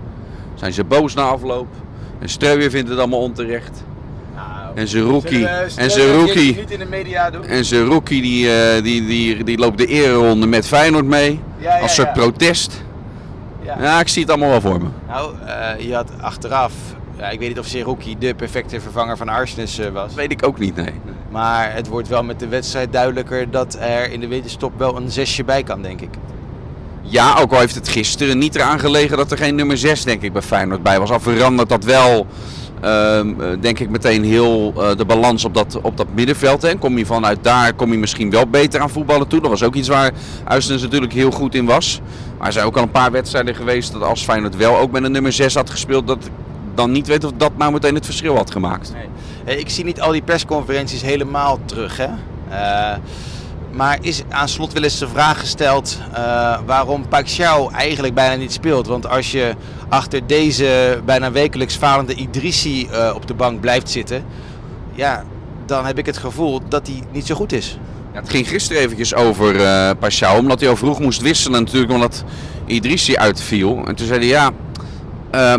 Zijn 0.56 0.74
ze 0.74 0.84
boos 0.84 1.14
na 1.14 1.22
afloop. 1.22 1.68
En 2.20 2.30
Streuer 2.30 2.70
vindt 2.70 2.90
het 2.90 3.00
allemaal 3.00 3.22
onterecht. 3.22 3.84
En 4.76 4.88
zijn 4.88 5.04
rookie. 5.04 5.48
En 5.48 5.92
zijn 5.92 6.12
rookie. 6.12 6.56
niet 6.56 6.72
in 6.72 6.80
de 6.80 6.86
media 6.86 7.30
doen. 7.30 7.46
En 7.46 7.66
zijn 7.66 7.86
rookie 7.86 8.22
die, 8.22 8.52
eh, 8.52 8.84
die, 8.84 9.06
die, 9.06 9.44
die 9.44 9.58
loopt 9.58 9.78
de 9.78 9.86
ereronde 9.86 10.48
met 10.48 10.68
Feyenoord 10.68 11.06
mee. 11.06 11.40
Ja, 11.58 11.76
ja, 11.76 11.82
als 11.82 11.96
soort 11.96 12.08
ja. 12.08 12.14
protest. 12.14 12.84
Ja. 13.62 13.78
Ja, 13.80 14.00
ik 14.00 14.08
zie 14.08 14.22
het 14.22 14.32
allemaal 14.32 14.50
wel 14.50 14.62
voor 14.62 14.82
me. 14.82 14.88
Nou, 15.08 15.34
eh, 15.46 15.88
je 15.88 15.96
had 15.96 16.12
achteraf, 16.22 16.74
ja, 17.18 17.30
ik 17.30 17.40
weet 17.40 17.48
niet 17.48 17.60
of 17.60 17.66
Seruki 17.66 18.16
de 18.20 18.36
perfecte 18.36 18.82
vervanger 18.82 19.18
van 19.18 19.30
Arsenis 19.30 19.80
eh, 19.80 19.90
was. 19.90 20.14
Weet 20.14 20.32
ik 20.32 20.46
ook 20.46 20.60
niet, 20.60 20.76
nee. 20.76 20.94
Maar 21.30 21.74
het 21.74 21.88
wordt 21.88 22.08
wel 22.08 22.24
met 22.24 22.40
de 22.40 22.48
wedstrijd 22.48 22.94
duidelijker 22.94 23.52
dat 23.52 23.78
er 23.80 24.12
in 24.12 24.20
de 24.20 24.28
winterstop 24.28 24.72
wel 24.78 24.98
een 24.98 25.12
zesje 25.12 25.44
bij 25.44 25.64
kan, 25.64 25.82
denk 25.82 26.02
ik. 26.02 26.10
Ja, 27.08 27.38
ook 27.40 27.52
al 27.52 27.60
heeft 27.60 27.76
het 27.76 27.88
gisteren 27.88 28.38
niet 28.38 28.56
eraan 28.56 28.80
gelegen 28.80 29.18
dat 29.18 29.32
er 29.32 29.38
geen 29.38 29.56
nummer 29.56 29.78
6 29.78 30.04
denk 30.04 30.22
ik 30.22 30.34
bij 30.34 30.42
Feyenoord 30.42 30.84
bij 30.84 31.00
was. 31.00 31.12
Al 31.12 31.20
verandert 31.20 31.70
dat 31.70 31.84
wel, 31.84 32.28
ehm, 32.82 33.42
eh, 33.42 33.48
denk 33.60 33.80
ik 33.80 33.90
meteen 33.90 34.24
heel 34.24 34.74
eh, 34.78 34.98
de 34.98 35.06
balans 35.06 35.46
op 35.46 35.54
dat, 35.54 35.80
op 35.82 35.98
dat 35.98 36.08
middenveld. 36.14 36.62
Hè. 36.62 36.76
Kom 36.76 36.98
je 36.98 37.06
vanuit 37.06 37.38
daar, 37.42 37.74
kom 37.74 37.92
je 37.92 37.98
misschien 37.98 38.30
wel 38.30 38.48
beter 38.48 38.80
aan 38.80 38.90
voetballen 38.90 39.28
toe. 39.28 39.42
Dat 39.42 39.50
was 39.50 39.64
ook 39.64 39.76
iets 39.76 39.88
waar 39.88 40.12
Uistens 40.44 40.82
natuurlijk 40.82 41.14
heel 41.14 41.32
goed 41.32 41.56
in 41.56 41.66
was. 41.66 42.02
Maar 42.38 42.48
er 42.48 42.54
zijn 42.54 42.66
ook 42.66 42.78
al 42.78 42.84
een 42.84 42.92
paar 42.92 43.12
wedstrijden 43.12 43.56
geweest 43.56 43.92
dat 43.92 44.02
als 44.02 44.24
Feyenoord 44.24 44.56
wel 44.56 44.78
ook 44.78 44.92
met 44.92 45.04
een 45.04 45.12
nummer 45.12 45.34
6 45.34 45.56
had 45.56 45.70
gespeeld, 45.70 46.08
dat 46.08 46.30
dan 46.76 46.92
niet 46.92 47.08
weet 47.08 47.24
of 47.24 47.32
dat 47.38 47.58
nou 47.58 47.72
meteen 47.72 47.96
het 47.96 48.06
verschil 48.06 48.36
had 48.36 48.52
gemaakt. 48.52 48.94
Hey, 49.46 49.56
ik 49.56 49.70
zie 49.70 49.84
niet 49.84 50.02
al 50.02 50.12
die 50.12 50.22
persconferenties 50.22 51.02
helemaal 51.02 51.60
terug. 51.66 51.98
Hè? 51.98 52.10
Eh, 52.50 52.98
maar 53.76 53.98
is 54.02 54.24
aan 54.30 54.50
slot 54.50 54.74
wel 54.74 54.84
eens 54.84 55.00
de 55.00 55.08
vraag 55.08 55.40
gesteld 55.40 56.00
eh, 56.14 56.60
waarom 56.66 57.08
Paxiao 57.08 57.70
eigenlijk 57.70 58.14
bijna 58.14 58.36
niet 58.36 58.52
speelt. 58.52 58.88
Want 58.88 59.08
als 59.08 59.32
je 59.32 59.56
achter 59.90 60.28
deze 60.28 61.02
bijna 61.06 61.32
wekelijks 61.32 61.76
falende 61.76 62.16
Idrissi 62.16 62.88
eh, 62.88 63.12
op 63.16 63.28
de 63.28 63.34
bank 63.34 63.60
blijft 63.60 63.90
zitten, 63.90 64.24
ja, 64.94 65.24
dan 65.66 65.86
heb 65.86 65.98
ik 65.98 66.06
het 66.06 66.18
gevoel 66.18 66.62
dat 66.70 66.88
hij 66.88 67.02
niet 67.12 67.26
zo 67.26 67.36
goed 67.36 67.52
is. 67.52 67.78
Ja, 68.14 68.20
het 68.20 68.30
ging 68.30 68.48
gisteren 68.48 68.82
eventjes 68.82 69.16
over 69.16 69.56
Paschal, 69.96 70.38
omdat 70.38 70.60
hij 70.60 70.70
al 70.70 70.76
vroeg 70.76 71.00
moest 71.00 71.22
wisselen 71.22 71.64
natuurlijk, 71.64 71.92
omdat 71.92 72.24
Idrissi 72.66 73.18
uitviel. 73.18 73.84
En 73.88 73.96
toen 73.96 74.08
zei 74.08 74.20
hij 74.20 74.28
ja, 74.28 74.52
eh, 75.32 75.54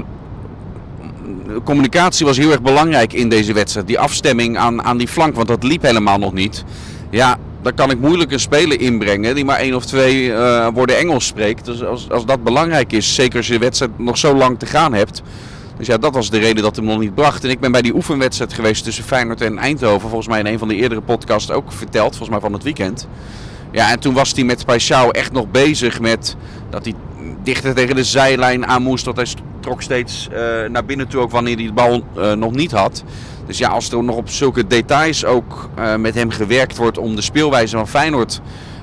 communicatie 1.65 2.27
was 2.27 2.37
heel 2.37 2.51
erg 2.51 2.63
belangrijk 2.63 3.13
in 3.13 3.29
deze 3.29 3.53
wedstrijd. 3.53 3.87
Die 3.87 3.99
afstemming 3.99 4.59
aan, 4.59 4.83
aan 4.83 4.97
die 4.97 5.09
flank, 5.09 5.35
want 5.35 5.49
dat 5.49 5.63
liep 5.63 5.83
helemaal 5.83 6.19
nog 6.19 6.33
niet. 6.33 6.65
Ja, 7.11 7.37
dan 7.67 7.75
kan 7.75 7.91
ik 7.91 8.01
moeilijk 8.01 8.33
een 8.33 8.41
speler 8.41 8.81
inbrengen 8.81 9.35
die 9.35 9.45
maar 9.45 9.59
één 9.59 9.75
of 9.75 9.87
twee 9.87 10.33
eh, 10.33 10.69
woorden 10.75 10.99
Engels 10.99 11.27
spreekt. 11.27 11.65
Dus 11.65 11.85
als, 11.85 12.11
als 12.11 12.27
dat 12.27 12.45
belangrijk 12.45 12.93
is, 12.93 13.15
zeker 13.15 13.37
als 13.37 13.47
je 13.47 13.53
de 13.53 13.59
wedstrijd 13.59 13.99
nog 13.99 14.19
zo 14.19 14.35
lang 14.35 14.59
te 14.59 14.67
gaan 14.67 14.95
hebt. 14.95 15.23
Dus 15.77 15.87
ja, 15.87 15.99
dat 15.99 16.15
was 16.15 16.31
de 16.31 16.39
reden 16.39 16.63
dat 16.63 16.77
hem 16.77 16.85
nog 16.85 16.99
niet 16.99 17.15
bracht. 17.15 17.45
En 17.45 17.51
ik 17.51 17.61
ben 17.61 17.73
bij 17.73 17.83
die 17.83 17.95
oefenwedstrijd 17.95 18.53
geweest 18.53 18.85
tussen 18.85 19.05
Feyenoord 19.05 19.41
en 19.41 19.59
Eindhoven. 19.59 20.09
Volgens 20.09 20.29
mij 20.29 20.41
in 20.41 20.47
een 20.47 20.59
van 20.59 20.69
de 20.69 20.75
eerdere 20.75 21.01
podcasts 21.01 21.51
ook 21.51 21.73
verteld, 21.73 22.09
volgens 22.09 22.31
mij 22.31 22.41
van 22.41 22.53
het 22.53 22.63
weekend. 22.63 23.09
Ja, 23.73 23.91
en 23.91 24.01
toen 24.01 24.15
was 24.15 24.33
hij 24.33 24.45
met 24.45 24.65
Paixão 24.65 25.11
echt 25.11 25.33
nog 25.33 25.51
bezig 25.51 26.01
met 26.01 26.37
dat 26.71 26.85
hij 26.85 26.95
dichter 27.43 27.75
tegen 27.75 27.97
de 27.97 28.05
zijlijn 28.05 28.67
aan 28.67 28.83
moest. 28.83 29.05
Dat 29.05 29.17
hij 29.17 29.27
trok 29.67 29.83
steeds 29.83 30.29
eh, 30.33 30.39
naar 30.71 30.85
binnen 30.85 31.09
toe, 31.09 31.21
ook 31.21 31.31
wanneer 31.31 31.57
hij 31.57 31.67
de 31.67 31.73
bal 31.73 32.05
eh, 32.17 32.33
nog 32.33 32.53
niet 32.53 32.73
had. 32.73 33.05
Dus 33.47 33.59
ja, 33.59 33.69
als 33.69 33.91
er 33.91 34.05
nog 34.05 34.17
op 34.17 34.29
zulke 34.29 34.67
details 34.67 35.25
ook 35.25 35.69
eh, 35.75 35.95
met 35.95 36.15
hem 36.15 36.31
gewerkt 36.31 36.77
wordt 36.77 36.99
om 36.99 37.17
de 37.17 37.23
speelwijze 37.23 37.77
van 37.77 37.89
Feyenoord 37.89 38.41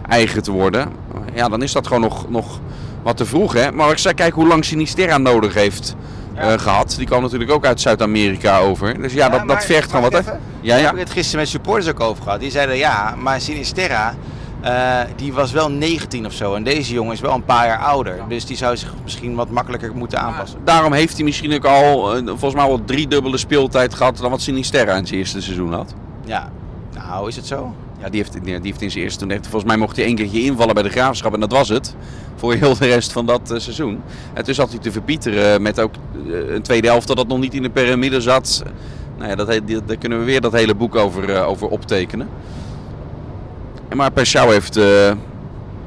eigen 0.10 0.44
te 0.44 0.52
worden. 0.52 0.92
Ja, 1.34 1.50
dan 1.50 1.62
is 1.62 1.72
dat 1.72 1.88
gewoon 1.88 2.02
nog, 2.02 2.30
nog 2.30 2.60
wat 3.04 3.18
te 3.18 3.26
vroeg. 3.26 3.54
Hè? 3.54 3.72
Maar 3.72 3.92
ik 3.92 3.98
zei, 3.98 4.14
kijk 4.14 4.34
hoe 4.34 4.48
lang 4.48 4.66
Sinisterra 4.66 5.18
nodig 5.18 5.54
heeft 5.54 5.96
eh, 6.36 6.54
gehad. 6.58 6.96
Die 6.98 7.08
kwam 7.08 7.22
natuurlijk 7.22 7.52
ook 7.52 7.66
uit 7.66 7.82
Zuid-Amerika 7.82 8.60
over. 8.60 9.02
Dus 9.02 9.14
ja, 9.14 9.30
dat, 9.30 9.48
dat 9.48 9.66
vergt 9.66 9.92
gewoon 9.92 10.10
wat. 10.12 10.26
hè? 10.26 10.32
Ja, 10.62 10.76
ja. 10.76 10.84
heb 10.84 10.94
ik 10.94 11.00
het 11.00 11.12
gisteren 11.12 11.40
met 11.40 11.50
supporters 11.50 11.88
ook 11.88 12.00
over 12.00 12.24
gehad. 12.24 12.40
Die 12.40 12.52
zeiden 12.52 12.78
ja, 12.78 13.16
maar 13.18 13.42
Sinisterra, 13.42 14.16
eh, 14.64 15.00
die 15.16 15.34
was 15.34 15.52
wel 15.52 15.72
19 15.72 16.26
of 16.26 16.34
zo. 16.34 16.54
En 16.54 16.64
deze 16.64 16.94
jongen 16.94 17.14
is 17.14 17.20
wel 17.20 17.34
een 17.34 17.46
paar 17.46 17.66
jaar 17.66 17.78
ouder. 17.78 18.20
Dus 18.28 18.46
die 18.46 18.58
zou 18.58 18.78
zich 18.78 18.94
misschien 19.04 19.36
wat 19.36 19.50
makkelijker 19.50 19.96
moeten 19.96 20.20
aanpassen. 20.20 20.60
Daarom 20.64 20.94
heeft 20.94 21.16
hij 21.16 21.24
misschien 21.24 21.54
ook 21.54 21.66
al, 21.66 22.16
eh, 22.16 22.24
volgens 22.26 22.54
mij 22.54 22.68
wel 22.68 22.84
drie 22.86 23.08
dubbele 23.08 23.38
speeltijd 23.38 23.94
gehad 23.94 24.18
dan 24.18 24.30
wat 24.30 24.42
Sinisterra 24.42 24.96
in 24.96 25.08
zijn 25.08 25.20
eerste 25.20 25.42
seizoen 25.42 25.74
had. 25.74 25.94
Ja, 26.26 26.52
nou 26.94 27.28
is 27.28 27.36
het 27.36 27.46
zo? 27.46 27.76
Ja, 28.00 28.10
die 28.10 28.22
heeft, 28.22 28.44
die 28.44 28.60
heeft 28.62 28.82
in 28.82 28.92
zijn 28.92 29.04
eerste 29.04 29.20
toen 29.20 29.30
heeft, 29.30 29.48
volgens 29.48 29.72
mij 29.72 29.78
mocht 29.78 29.96
hij 29.96 30.06
één 30.06 30.16
keertje 30.16 30.42
invallen 30.42 30.74
bij 30.74 30.84
de 30.84 30.90
graafschap 30.90 31.34
en 31.34 31.40
dat 31.40 31.52
was 31.52 31.70
het. 31.70 31.96
Voor 32.36 32.54
heel 32.54 32.78
de 32.78 32.86
rest 32.86 33.12
van 33.12 33.26
dat 33.26 33.52
eh, 33.52 33.60
seizoen. 33.60 34.02
En 34.34 34.44
toen 34.44 34.54
zat 34.54 34.70
hij 34.70 34.80
te 34.80 34.92
verpieteren 34.92 35.62
met 35.62 35.80
ook 35.80 35.94
een 36.28 36.62
tweede 36.62 36.88
helft 36.88 37.08
dat 37.08 37.28
nog 37.28 37.40
niet 37.40 37.54
in 37.54 37.62
de 37.62 37.70
piramide 37.70 38.22
zat. 38.22 38.64
Nou 39.18 39.30
ja, 39.30 39.36
dat, 39.36 39.48
daar 39.86 39.98
kunnen 39.98 40.20
we 40.20 40.26
weer 40.26 40.42
dat 40.42 40.54
hele 40.54 40.76
boek 40.76 40.96
over, 40.96 41.44
over 41.44 41.68
optekenen. 41.68 42.28
Maar 43.94 44.12
Perschau 44.12 44.52
heeft 44.52 44.78
eh, 44.78 45.12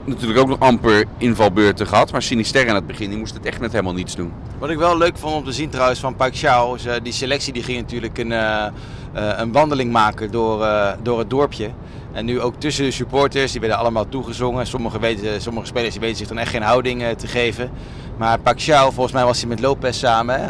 natuurlijk 0.05 0.41
ook 0.41 0.49
nog 0.49 0.61
amper 0.61 1.05
invalbeurten 1.19 1.87
gehad. 1.87 2.13
Maar 2.13 2.23
Sinister 2.23 2.67
in 2.67 2.75
het 2.75 2.87
begin 2.87 3.19
moest 3.19 3.35
het 3.35 3.47
echt 3.47 3.61
net 3.61 3.73
helemaal 3.73 3.93
niets 3.93 4.17
doen. 4.17 4.33
Wat 4.59 4.71
ik 4.71 4.79
wel 4.79 4.99
leuk 4.99 5.19
vond 5.19 5.35
om 5.35 5.45
te 5.45 5.53
zien 5.53 5.69
trouwens 5.69 6.01
van 6.01 6.15
Paixão, 6.15 6.75
is, 6.75 6.87
eh, 6.87 6.95
die 7.03 7.13
selectie 7.13 7.53
die 7.53 7.63
ging 7.63 7.81
natuurlijk 7.81 8.19
een, 8.19 8.33
eh, 8.33 8.67
een 9.13 9.53
wandeling 9.53 9.93
maken 9.93 10.31
door, 10.31 10.67
door 11.03 11.19
het 11.19 11.31
dorpje. 11.31 11.71
En 12.13 12.25
nu 12.25 12.41
ook 12.41 12.55
tussen 12.59 12.85
de 12.85 12.91
supporters, 12.91 13.53
die 13.53 13.61
werden 13.61 13.79
allemaal 13.79 14.09
toegezongen. 14.09 14.67
Sommige, 14.67 14.99
weten, 14.99 15.41
sommige 15.41 15.67
spelers 15.67 15.93
die 15.93 16.01
weten 16.01 16.17
zich 16.17 16.29
dan 16.29 16.39
echt 16.39 16.51
geen 16.51 16.63
houding 16.63 17.05
te 17.17 17.27
geven. 17.27 17.71
Maar 18.19 18.39
Paixão, 18.39 18.93
volgens 18.93 19.13
mij 19.13 19.25
was 19.25 19.41
hij 19.41 19.49
met 19.49 19.61
Lopez 19.61 19.99
samen, 19.99 20.49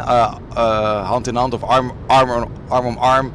hand 1.03 1.27
in 1.27 1.35
hand 1.35 1.53
of 1.53 1.63
arm, 1.63 1.91
arm, 2.07 2.47
arm 2.67 2.85
om 2.85 2.97
arm, 2.97 3.31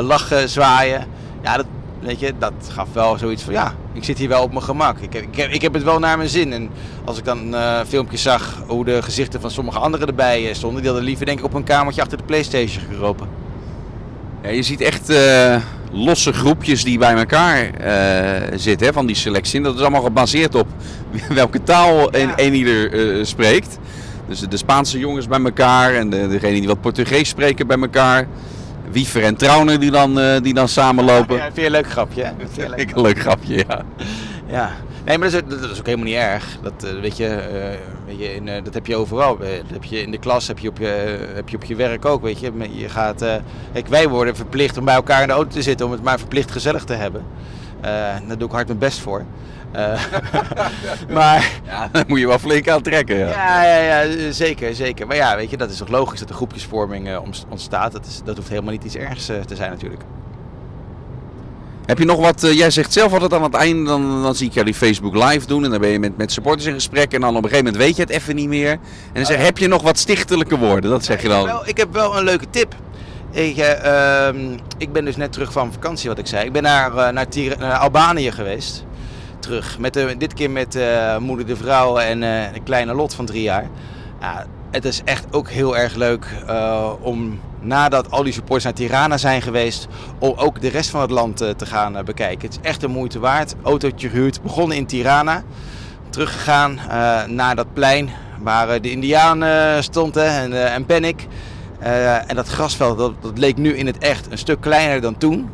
lachen, 0.00 0.48
zwaaien. 0.48 1.06
Ja, 1.42 1.56
dat, 1.56 1.66
Weet 2.00 2.20
je, 2.20 2.32
dat 2.38 2.52
gaf 2.68 2.88
wel 2.92 3.18
zoiets 3.18 3.42
van 3.42 3.52
ja, 3.52 3.74
ik 3.92 4.04
zit 4.04 4.18
hier 4.18 4.28
wel 4.28 4.42
op 4.42 4.52
mijn 4.52 4.64
gemak. 4.64 4.98
Ik 4.98 5.12
heb, 5.12 5.22
ik 5.22 5.36
heb, 5.36 5.50
ik 5.50 5.62
heb 5.62 5.72
het 5.74 5.82
wel 5.82 5.98
naar 5.98 6.16
mijn 6.16 6.28
zin. 6.28 6.52
En 6.52 6.70
als 7.04 7.18
ik 7.18 7.24
dan 7.24 7.54
eh 7.54 7.80
filmpjes 7.88 8.22
zag 8.22 8.62
hoe 8.66 8.84
de 8.84 9.02
gezichten 9.02 9.40
van 9.40 9.50
sommige 9.50 9.78
anderen 9.78 10.06
erbij 10.06 10.48
eh, 10.48 10.54
stonden, 10.54 10.80
die 10.80 10.90
hadden 10.90 11.08
liever 11.08 11.26
denk 11.26 11.38
ik 11.38 11.44
op 11.44 11.54
een 11.54 11.64
kamertje 11.64 12.02
achter 12.02 12.18
de 12.18 12.24
Playstation 12.24 12.84
geropen. 12.92 13.28
Ja, 14.42 14.48
je 14.48 14.62
ziet 14.62 14.80
echt 14.80 15.08
eh, 15.08 15.56
losse 15.92 16.32
groepjes 16.32 16.84
die 16.84 16.98
bij 16.98 17.14
elkaar 17.14 17.70
eh, 17.74 18.58
zitten 18.58 18.86
hè, 18.86 18.92
van 18.92 19.06
die 19.06 19.16
selectie. 19.16 19.56
En 19.56 19.62
dat 19.62 19.74
is 19.74 19.80
allemaal 19.80 20.02
gebaseerd 20.02 20.54
op 20.54 20.66
welke 21.28 21.62
taal 21.62 22.14
een, 22.14 22.28
Ja. 22.28 22.32
een 22.36 22.54
ieder 22.54 22.92
eh, 23.18 23.24
spreekt. 23.24 23.78
Dus 24.28 24.40
de 24.40 24.56
Spaanse 24.56 24.98
jongens 24.98 25.26
bij 25.28 25.40
elkaar 25.42 25.94
en 25.94 26.10
de, 26.10 26.28
degene 26.28 26.52
die 26.58 26.66
wat 26.66 26.80
Portugees 26.80 27.28
spreken 27.28 27.66
bij 27.66 27.78
elkaar. 27.80 28.26
Wiever 28.90 29.22
en 29.22 29.36
Trauner 29.36 29.80
die 29.80 29.90
dan, 29.90 30.20
eh, 30.20 30.42
die 30.42 30.54
dan 30.54 30.68
samenlopen. 30.68 31.36
Ja, 31.36 31.42
vind 31.42 31.56
je 31.56 31.64
een 31.64 31.70
leuk 31.70 31.90
grapje, 31.90 32.22
hè? 32.22 32.30
Vind 32.38 32.54
je 32.54 32.64
een 32.64 32.70
leuk 32.70 32.90
een 32.90 33.02
leuk 33.02 33.18
grapje, 33.18 33.54
ja. 33.68 33.82
Ja, 34.46 34.70
nee, 35.04 35.18
maar 35.18 35.30
dat 35.30 35.42
is, 35.48 35.60
dat 35.60 35.70
is 35.70 35.78
ook 35.78 35.86
helemaal 35.86 36.06
niet 36.06 36.16
erg. 36.16 36.58
Dat, 36.62 36.84
eh, 36.84 37.00
weet 37.00 37.16
je, 37.16 37.26
eh, 37.26 37.78
weet 38.06 38.18
je 38.18 38.34
in, 38.34 38.64
dat 38.64 38.74
heb 38.74 38.86
je 38.86 38.96
overal. 38.96 39.38
Dat 39.38 39.48
heb 39.72 39.84
je 39.84 40.02
in 40.02 40.10
de 40.10 40.18
klas, 40.18 40.46
heb 40.46 40.58
je 40.58 40.68
op 40.68 40.78
je, 40.78 41.18
heb 41.34 41.48
je, 41.48 41.56
op 41.56 41.64
je 41.64 41.74
werk 41.74 42.04
ook, 42.04 42.22
weet 42.22 42.40
je. 42.40 42.52
Je 42.72 42.88
gaat, 42.88 43.24
kijk, 43.72 43.86
wij 43.86 44.08
worden 44.08 44.36
verplicht 44.36 44.78
om 44.78 44.84
bij 44.84 44.94
elkaar 44.94 45.22
in 45.22 45.28
de 45.28 45.34
auto 45.34 45.50
te 45.50 45.62
zitten 45.62 45.86
om 45.86 45.92
het 45.92 46.02
maar 46.02 46.18
verplicht 46.18 46.50
gezellig 46.50 46.84
te 46.84 46.94
hebben. 46.94 47.22
Daar 47.80 48.38
doe 48.38 48.48
ik 48.48 48.54
hard 48.54 48.66
mijn 48.66 48.78
best 48.78 48.98
voor. 48.98 49.24
Eh, 49.72 50.00
maar 51.16 51.50
ja. 51.66 51.88
Daar 51.92 52.04
moet 52.06 52.18
je 52.18 52.26
wel 52.26 52.38
flink 52.38 52.68
aan 52.68 52.82
trekken. 52.82 53.16
Ja. 53.18 53.28
ja, 53.28 53.64
ja, 53.82 54.00
ja, 54.02 54.32
zeker, 54.32 54.74
zeker. 54.74 55.06
Maar 55.06 55.16
ja, 55.16 55.36
weet 55.36 55.50
je, 55.50 55.56
dat 55.56 55.70
is 55.70 55.76
toch 55.76 55.88
logisch 55.88 56.20
dat 56.20 56.28
er 56.28 56.34
groepjesvorming 56.34 57.08
eh, 57.08 57.22
ont- 57.22 57.46
ontstaat. 57.48 57.92
Dat, 57.92 58.06
is, 58.06 58.20
dat 58.24 58.36
hoeft 58.36 58.48
helemaal 58.48 58.72
niet 58.72 58.84
iets 58.84 58.96
ergs 58.96 59.28
eh, 59.28 59.36
te 59.40 59.56
zijn 59.56 59.70
natuurlijk. 59.70 60.02
Heb 61.86 61.98
je 61.98 62.04
nog 62.04 62.20
wat, 62.20 62.40
jij 62.40 62.70
zegt 62.70 62.92
zelf 62.92 63.12
altijd 63.12 63.32
aan 63.34 63.42
het 63.42 63.54
einde, 63.54 63.84
dan, 63.90 64.22
dan 64.22 64.34
zie 64.34 64.46
ik 64.46 64.52
jou 64.52 64.64
die 64.66 64.74
Facebook 64.74 65.14
live 65.14 65.46
doen 65.46 65.64
en 65.64 65.70
dan 65.70 65.80
ben 65.80 65.88
je 65.90 65.98
met, 65.98 66.16
met 66.16 66.32
supporters 66.32 66.66
in 66.66 66.72
gesprek 66.74 67.12
en 67.12 67.20
dan 67.20 67.30
op 67.36 67.42
een 67.42 67.48
gegeven 67.48 67.64
moment 67.64 67.82
weet 67.84 67.96
je 67.96 68.02
het 68.02 68.10
even 68.10 68.34
niet 68.34 68.48
meer. 68.48 68.70
En 68.70 68.78
dan 69.12 69.26
zeg 69.26 69.36
je, 69.38 69.42
heb 69.44 69.58
je 69.58 69.68
nog 69.68 69.82
wat 69.82 69.98
stichtelijke 69.98 70.58
woorden? 70.58 70.90
Dat 70.90 71.04
zeg 71.04 71.22
je 71.22 71.26
Ik 71.28 71.32
heb 71.32 71.40
dan. 71.40 71.46
wel, 71.52 71.68
ik 71.68 71.76
heb 71.76 71.92
wel 71.92 72.16
een 72.18 72.24
leuke 72.24 72.50
tip. 72.50 72.74
Ik, 73.30 73.56
eh, 73.56 74.26
ehm, 74.28 74.58
ik 74.78 74.92
ben 74.92 75.04
dus 75.04 75.16
net 75.16 75.32
terug 75.32 75.52
van 75.52 75.72
vakantie, 75.72 76.08
wat 76.08 76.18
ik 76.18 76.26
zei. 76.26 76.44
Ik 76.46 76.52
ben 76.52 76.62
naar, 76.62 77.12
naar, 77.12 77.28
Tira- 77.28 77.56
naar 77.58 77.76
Albanië 77.78 78.30
geweest. 78.32 78.84
Terug. 79.50 79.78
Met 79.78 79.94
de, 79.94 80.14
dit 80.18 80.34
keer 80.34 80.50
met 80.50 80.74
eh, 80.74 81.16
moeder 81.18 81.46
de 81.46 81.56
vrouw 81.56 81.98
en 81.98 82.22
eh 82.22 82.54
een 82.54 82.62
kleine 82.62 82.94
Lot 82.94 83.14
van 83.14 83.26
drie 83.26 83.42
jaar. 83.42 83.66
Ja, 84.20 84.46
het 84.70 84.84
is 84.84 85.00
echt 85.04 85.26
ook 85.30 85.48
heel 85.48 85.76
erg 85.76 85.94
leuk 85.94 86.26
eh, 86.46 86.92
om 87.00 87.40
nadat 87.60 88.10
al 88.10 88.22
die 88.22 88.32
supporters 88.32 88.64
naar 88.64 88.72
Tirana 88.72 89.16
zijn 89.16 89.42
geweest, 89.42 89.86
om 90.18 90.32
ook 90.36 90.60
de 90.60 90.68
rest 90.68 90.90
van 90.90 91.00
het 91.00 91.10
land 91.10 91.40
eh, 91.40 91.50
te 91.50 91.66
gaan 91.66 91.96
eh, 91.96 92.04
bekijken. 92.04 92.48
Het 92.48 92.58
is 92.62 92.68
echt 92.68 92.80
de 92.80 92.88
moeite 92.88 93.18
waard. 93.18 93.54
Autootje 93.62 94.08
gehuurd, 94.08 94.42
begonnen 94.42 94.76
in 94.76 94.86
Tirana. 94.86 95.42
Teruggegaan 96.10 96.78
eh, 96.78 97.24
naar 97.24 97.56
dat 97.56 97.72
plein 97.72 98.10
waar 98.42 98.68
eh, 98.68 98.82
de 98.82 98.90
Indiaan 98.90 99.42
eh, 99.42 99.80
stond 99.80 100.14
hè, 100.14 100.24
en, 100.42 100.52
eh, 100.52 100.74
en 100.74 100.86
Panic. 100.86 101.26
Eh, 101.78 102.30
en 102.30 102.36
dat 102.36 102.48
grasveld, 102.48 102.98
dat, 102.98 103.12
dat 103.20 103.38
leek 103.38 103.56
nu 103.56 103.76
in 103.76 103.86
het 103.86 103.98
echt 103.98 104.30
een 104.30 104.38
stuk 104.38 104.60
kleiner 104.60 105.00
dan 105.00 105.18
toen. 105.18 105.50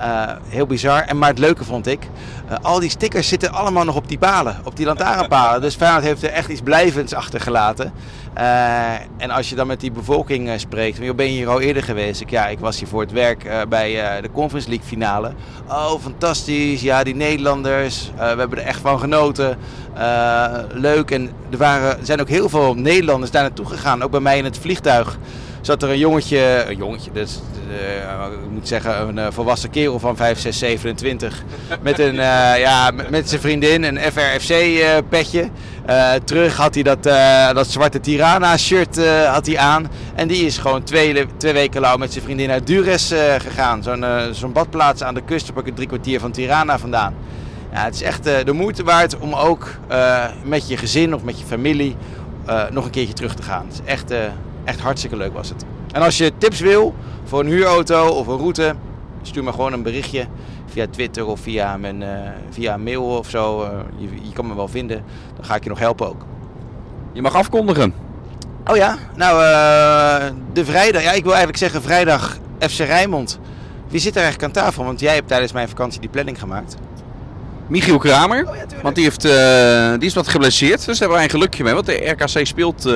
Eh, 0.00 0.22
heel 0.48 0.66
bizar. 0.66 1.00
En 1.02 1.18
maar 1.18 1.28
het 1.28 1.38
leuke 1.38 1.64
vond 1.64 1.86
ik, 1.86 2.08
eh, 2.48 2.56
al 2.62 2.80
die 2.80 2.90
stickers 2.90 3.28
zitten 3.28 3.52
allemaal 3.52 3.84
nog 3.84 3.96
op 3.96 4.08
die 4.08 4.18
palen, 4.18 4.56
op 4.64 4.76
die 4.76 4.86
lantaarnpalen. 4.86 5.60
Dus 5.60 5.74
Feyenoord 5.74 6.04
heeft 6.04 6.22
er 6.22 6.30
echt 6.30 6.48
iets 6.48 6.60
blijvends 6.60 7.14
achtergelaten. 7.14 7.92
Eh, 8.34 8.92
en 9.16 9.30
als 9.30 9.48
je 9.48 9.54
dan 9.54 9.66
met 9.66 9.80
die 9.80 9.90
bevolking 9.90 10.60
spreekt, 10.60 10.96
van, 10.96 11.06
"Joh, 11.06 11.16
ben 11.16 11.26
je 11.26 11.32
hier 11.32 11.48
al 11.48 11.60
eerder 11.60 11.82
geweest? 11.82 12.20
Ik, 12.20 12.30
ja, 12.30 12.46
ik 12.46 12.58
was 12.58 12.78
hier 12.78 12.88
voor 12.88 13.00
het 13.00 13.12
werk 13.12 13.66
bij 13.68 14.20
de 14.20 14.30
Conference 14.32 14.68
League 14.68 14.86
finale. 14.86 15.32
Oh, 15.68 16.00
fantastisch. 16.00 16.80
Ja, 16.80 17.02
die 17.02 17.14
Nederlanders. 17.14 18.10
we 18.16 18.22
hebben 18.22 18.58
er 18.58 18.64
echt 18.64 18.80
van 18.80 18.98
genoten. 18.98 19.58
Leuk. 20.72 21.10
En 21.10 21.30
er, 21.50 21.58
waren, 21.58 22.06
zijn 22.06 22.20
ook 22.20 22.28
heel 22.28 22.48
veel 22.48 22.74
Nederlanders 22.74 23.30
daar 23.30 23.42
naartoe 23.42 23.66
gegaan. 23.66 24.02
Ook 24.02 24.10
bij 24.10 24.20
mij 24.20 24.38
in 24.38 24.44
het 24.44 24.58
vliegtuig 24.58 25.18
zat 25.60 25.82
er 25.82 25.90
een 25.90 25.98
jongetje, 25.98 26.64
een 26.68 26.76
jongetje, 26.76 27.10
dus, 27.12 27.40
ik 28.44 28.50
moet 28.50 28.68
zeggen 28.68 29.08
een 29.08 29.18
eh, 29.18 29.26
volwassen 29.30 29.70
kerel 29.70 29.98
van 29.98 30.16
5, 30.16 30.38
6, 30.38 30.58
27. 30.58 31.42
Met, 31.82 31.98
een, 31.98 32.18
eh, 32.18 32.58
ja, 32.58 32.90
met, 32.90 33.10
met 33.10 33.28
zijn 33.28 33.40
vriendin, 33.40 33.82
een 33.84 33.98
FRFC 33.98 34.54
petje. 35.08 35.48
Terug 36.24 36.56
had 36.56 36.74
hij 36.74 36.82
dat, 36.82 37.02
dat 37.54 37.70
zwarte 37.70 38.00
Tirana 38.00 38.56
shirt 38.56 39.06
had 39.26 39.46
hij 39.46 39.58
aan. 39.58 39.90
En 40.14 40.28
die 40.28 40.46
is 40.46 40.58
gewoon 40.58 40.82
twee, 40.82 41.26
twee 41.36 41.52
weken 41.52 41.80
lang 41.80 41.98
met 41.98 42.12
zijn 42.12 42.24
vriendin 42.24 42.48
naar 42.48 42.64
Dures 42.64 43.12
gegaan. 43.38 43.82
Zo'n 43.82 44.04
zo'n 44.32 44.52
badplaats 44.52 45.02
aan 45.02 45.14
de 45.14 45.22
kust, 45.22 45.50
op 45.50 45.66
een 45.66 45.74
drie 45.74 45.86
kwartier 45.86 46.20
van 46.20 46.30
Tirana 46.30 46.78
vandaan. 46.78 47.14
Ja, 47.72 47.84
het 47.84 47.94
is 47.94 48.02
echt 48.02 48.24
de 48.24 48.52
moeite 48.52 48.82
waard 48.82 49.18
om 49.18 49.34
ook 49.34 49.68
met 50.44 50.68
je 50.68 50.76
gezin 50.76 51.14
of 51.14 51.22
met 51.22 51.38
je 51.38 51.46
familie 51.46 51.96
nog 52.70 52.84
een 52.84 52.90
keertje 52.90 53.14
terug 53.14 53.34
te 53.34 53.42
gaan. 53.42 53.66
Het 53.66 53.80
is 53.84 53.92
echt, 53.92 54.12
echt 54.64 54.80
hartstikke 54.80 55.16
leuk 55.16 55.32
was 55.32 55.48
het. 55.48 55.64
En 55.92 56.02
als 56.02 56.18
je 56.18 56.32
tips 56.38 56.60
wil 56.60 56.94
voor 57.24 57.40
een 57.40 57.46
huurauto 57.46 58.08
of 58.08 58.26
een 58.26 58.36
route, 58.36 58.74
stuur 59.22 59.44
me 59.44 59.52
gewoon 59.52 59.72
een 59.72 59.82
berichtje 59.82 60.26
via 60.70 60.86
Twitter 60.90 61.26
of 61.26 61.40
via, 61.40 61.76
mijn, 61.76 62.02
eh, 62.02 62.30
via 62.50 62.76
mail 62.76 63.02
of 63.02 63.30
zo. 63.30 63.62
Eh, 63.62 63.70
je, 63.96 64.08
je 64.22 64.32
kan 64.32 64.46
me 64.46 64.54
wel 64.54 64.68
vinden. 64.68 65.04
Dan 65.36 65.44
ga 65.44 65.54
ik 65.54 65.62
je 65.62 65.68
nog 65.68 65.78
helpen 65.78 66.08
ook. 66.08 66.24
Je 67.12 67.22
mag 67.22 67.34
afkondigen. 67.34 67.94
Oh 68.66 68.76
ja, 68.76 68.98
nou 69.16 69.42
eh, 69.44 70.36
de 70.52 70.64
vrijdag. 70.64 71.02
Ja, 71.02 71.12
ik 71.12 71.22
wil 71.22 71.30
eigenlijk 71.30 71.58
zeggen 71.58 71.82
vrijdag 71.82 72.38
FC 72.58 72.78
Rijnmond. 72.78 73.38
Wie 73.88 74.00
zit 74.00 74.16
er 74.16 74.22
eigenlijk 74.22 74.56
aan 74.56 74.64
tafel? 74.64 74.84
Want 74.84 75.00
jij 75.00 75.14
hebt 75.14 75.28
tijdens 75.28 75.52
mijn 75.52 75.68
vakantie 75.68 76.00
die 76.00 76.10
planning 76.10 76.38
gemaakt. 76.38 76.76
Michiel 77.66 77.98
Kramer, 77.98 78.48
Oh 78.48 78.56
ja, 78.56 78.64
want 78.82 78.94
die, 78.94 79.04
heeft, 79.04 79.22
die 80.00 80.08
is 80.08 80.14
wat 80.14 80.28
geblesseerd. 80.28 80.76
Dus 80.76 80.86
daar 80.86 80.96
hebben 80.96 81.16
wij 81.16 81.24
een 81.24 81.30
gelukje 81.30 81.64
mee. 81.64 81.74
Want 81.74 81.86
de 81.86 82.10
RKC 82.10 82.46
speelt 82.46 82.88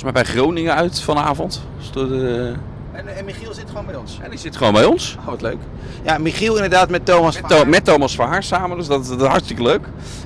volgens 0.00 0.12
mij 0.24 0.34
bij 0.34 0.42
Groningen 0.42 0.74
uit 0.74 1.00
vanavond. 1.00 1.62
Dus 1.78 1.90
de- 1.90 2.54
En, 2.92 3.16
en 3.16 3.24
Michiel 3.24 3.52
zit 3.54 3.68
gewoon 3.68 3.86
bij 3.86 3.94
ons. 3.94 4.18
En 4.22 4.30
die 4.30 4.38
zit 4.38 4.56
gewoon 4.56 4.72
bij 4.72 4.84
ons. 4.84 5.16
Oh, 5.20 5.26
wat 5.26 5.40
leuk. 5.42 5.56
Ja, 6.02 6.18
Michiel 6.18 6.54
inderdaad 6.54 6.88
met 6.90 7.04
Thomas. 7.04 7.40
Met, 7.40 7.50
Tho- 7.50 7.64
met 7.64 7.84
Thomas 7.84 8.18
samen, 8.38 8.76
dus 8.76 8.86
dat, 8.86 9.06
dat 9.06 9.20
is 9.20 9.26
hartstikke 9.26 9.62
leuk. 9.62 9.80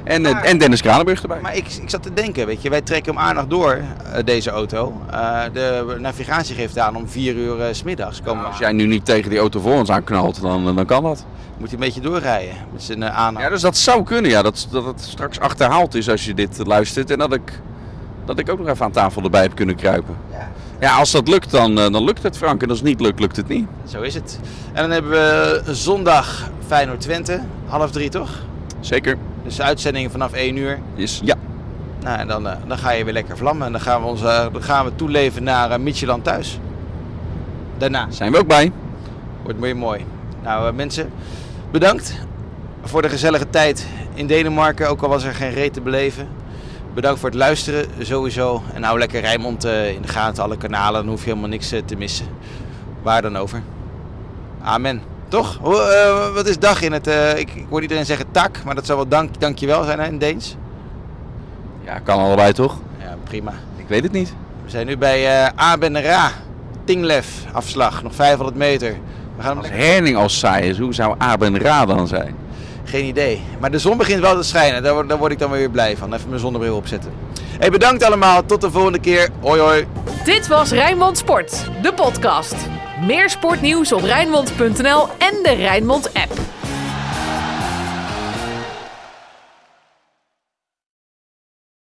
En, 0.04 0.26
eh, 0.26 0.32
Maar- 0.32 0.42
en 0.42 0.58
Dennis 0.58 0.80
Kranenburg 0.80 1.22
erbij. 1.22 1.40
Maar 1.40 1.56
ik, 1.56 1.68
ik 1.82 1.90
zat 1.90 2.02
te 2.02 2.12
denken, 2.14 2.46
weet 2.46 2.62
je, 2.62 2.70
wij 2.70 2.80
trekken 2.80 3.14
hem 3.14 3.22
aardig 3.22 3.46
door, 3.46 3.72
eh, 4.12 4.24
deze 4.24 4.50
auto. 4.50 5.00
Eh, 5.10 5.40
de 5.52 5.96
navigatie 5.98 6.54
geeft 6.54 6.78
aan 6.78 6.96
om 6.96 7.08
4 7.08 7.34
uur 7.34 7.60
eh, 7.60 7.72
s 7.72 7.78
smiddags. 7.78 8.22
Komen 8.22 8.46
Als 8.46 8.58
jij 8.58 8.72
nu 8.72 8.86
niet 8.86 9.04
tegen 9.04 9.30
die 9.30 9.38
auto 9.38 9.60
voor 9.60 9.72
ons 9.74 9.90
aanknalt, 9.90 10.40
dan, 10.40 10.74
dan 10.76 10.86
kan 10.86 11.02
dat. 11.02 11.24
Moet 11.58 11.70
hij 11.70 11.78
een 11.78 11.84
beetje 11.84 12.00
doorrijden 12.00 12.54
met 12.72 12.82
zijn 12.82 13.00
uh. 13.02 13.28
Ja, 13.38 13.48
dus 13.48 13.60
dat 13.60 13.76
zou 13.76 14.02
kunnen, 14.02 14.30
ja. 14.30 14.42
Dat, 14.42 14.66
dat 14.70 14.84
het 14.84 15.00
straks 15.00 15.40
achterhaald 15.40 15.94
is 15.94 16.08
als 16.08 16.24
je 16.24 16.34
dit 16.34 16.60
luistert. 16.66 17.10
En 17.10 17.18
dat 17.18 17.32
ik, 17.34 17.60
dat 18.24 18.38
ik 18.38 18.50
ook 18.50 18.58
nog 18.58 18.68
even 18.68 18.84
aan 18.84 18.92
tafel 18.92 19.22
erbij 19.22 19.42
heb 19.42 19.54
kunnen 19.54 19.76
kruipen. 19.76 20.16
Ja. 20.30 20.50
Ja, 20.80 20.96
als 20.96 21.10
dat 21.10 21.28
lukt, 21.28 21.50
dan, 21.50 21.78
eh, 21.78 21.92
dan 21.92 22.04
lukt 22.04 22.22
het, 22.22 22.36
Frank. 22.36 22.62
En 22.62 22.68
als 22.68 22.78
het 22.78 22.86
niet 22.88 23.00
lukt, 23.00 23.20
lukt 23.20 23.36
het 23.36 23.48
niet. 23.48 23.66
Zo 23.86 24.00
is 24.00 24.14
het. 24.14 24.38
En 24.72 24.82
dan 24.82 24.90
hebben 24.90 25.10
we 25.10 25.62
zondag 25.74 26.50
Feyenoord 26.66 27.00
Twente, 27.00 27.40
half 27.66 27.90
drie 27.90 28.08
toch? 28.08 28.30
Zeker. 28.80 29.16
Dus 29.44 29.56
de 29.56 29.62
uitzending 29.62 30.10
vanaf 30.10 30.32
1 30.32 30.56
uur. 30.56 30.78
Is, 30.94 31.20
ja. 31.24 31.34
Nou, 32.02 32.18
en 32.18 32.28
dan, 32.28 32.48
eh, 32.48 32.56
dan 32.66 32.78
ga 32.78 32.90
je 32.90 33.04
weer 33.04 33.12
lekker 33.12 33.36
vlammen. 33.36 33.66
En 33.66 33.72
dan 33.72 33.80
gaan 33.80 34.00
we, 34.00 34.06
ons, 34.06 34.22
eh, 34.22 34.46
dan 34.52 34.62
gaan 34.62 34.84
we 34.84 34.94
toeleven 34.94 35.42
naar 35.42 35.80
uh, 35.80 36.14
thuis. 36.22 36.58
Daarna. 37.78 38.06
Zijn 38.10 38.32
we 38.32 38.38
ook 38.38 38.46
bij. 38.46 38.72
Wordt 39.42 39.60
weer 39.60 39.76
mooi. 39.76 40.04
Nou 40.42 40.72
mensen, 40.72 41.10
bedankt 41.70 42.14
voor 42.82 43.02
de 43.02 43.08
gezellige 43.08 43.50
tijd 43.50 43.86
in 44.14 44.26
Denemarken. 44.26 44.88
Ook 44.88 45.02
al 45.02 45.08
was 45.08 45.24
er 45.24 45.34
geen 45.34 45.52
reet 45.52 45.72
te 45.72 45.80
beleven. 45.80 46.28
Bedankt 46.94 47.20
voor 47.20 47.28
het 47.28 47.38
luisteren 47.38 47.86
sowieso. 48.00 48.62
En 48.74 48.82
hou 48.82 48.98
lekker 48.98 49.20
Rijnmond 49.20 49.64
eh, 49.64 49.90
in 49.94 50.02
de 50.02 50.08
gaten, 50.08 50.42
alle 50.42 50.56
kanalen. 50.56 51.00
Dan 51.00 51.08
hoef 51.10 51.20
je 51.24 51.28
helemaal 51.28 51.48
niks 51.48 51.72
eh, 51.72 51.80
te 51.84 51.96
missen. 51.96 52.26
Waar 53.02 53.22
dan 53.22 53.36
over. 53.36 53.62
Amen. 54.62 55.02
Toch? 55.28 55.58
Eh, 55.64 56.34
wat 56.34 56.46
is 56.48 56.58
dag 56.58 56.82
in 56.82 56.92
het... 56.92 57.06
ik, 57.36 57.54
ik 57.54 57.66
hoor 57.70 57.82
iedereen 57.82 58.06
zeggen 58.06 58.26
tak, 58.30 58.64
maar 58.64 58.74
dat 58.74 58.86
zou 58.86 58.98
wel 58.98 59.08
dank, 59.08 59.40
dankjewel 59.40 59.84
zijn 59.84 59.98
hè, 60.00 60.06
in 60.06 60.18
Deens. 60.18 60.56
Ja, 61.84 61.98
kan 61.98 62.18
allebei 62.18 62.52
toch? 62.52 62.76
Ja, 63.00 63.16
prima. 63.24 63.52
Ik 63.76 63.88
weet 63.88 64.02
het 64.02 64.12
niet. 64.12 64.34
We 64.64 64.70
zijn 64.70 64.86
nu 64.86 64.96
bij 64.96 65.42
eh 65.44 65.48
Abenra. 65.54 66.30
Tinglef 66.84 67.44
afslag, 67.52 68.02
nog 68.02 68.14
500 68.14 68.56
meter. 68.56 68.94
We 69.36 69.42
gaan 69.42 69.56
Als 69.58 69.66
lekker- 69.68 69.86
Herning 69.86 70.16
als 70.16 70.38
saai 70.38 70.68
is, 70.68 70.78
hoe 70.78 70.94
zou 70.94 71.14
Aben 71.18 71.58
Ra 71.58 71.84
dan 71.86 72.06
zijn? 72.08 72.34
Geen 72.92 73.04
idee. 73.04 73.42
Maar 73.60 73.70
de 73.70 73.78
zon 73.78 73.96
begint 73.96 74.20
wel 74.20 74.36
te 74.36 74.42
schijnen. 74.42 74.82
Daar 74.82 75.06
daar 75.06 75.18
word 75.18 75.32
ik 75.32 75.38
dan 75.38 75.50
weer 75.50 75.70
blij 75.70 75.96
van. 75.96 76.14
Even 76.14 76.28
mijn 76.28 76.40
zonnebril 76.40 76.76
opzetten. 76.76 77.12
Hey, 77.58 77.70
bedankt 77.70 78.02
allemaal. 78.02 78.46
Tot 78.46 78.60
de 78.60 78.70
volgende 78.70 78.98
keer. 78.98 79.28
Hoi 79.40 79.60
hoi. 79.60 79.86
Dit 80.24 80.46
was 80.46 80.70
Rijnmond 80.70 81.18
Sport, 81.18 81.68
de 81.82 81.92
podcast. 81.92 82.54
Meer 83.06 83.30
sportnieuws 83.30 83.92
op 83.92 84.02
Rijnmond.nl 84.02 85.08
en 85.18 85.34
de 85.42 85.54
Rijnmond 85.56 86.14
app. 86.14 86.32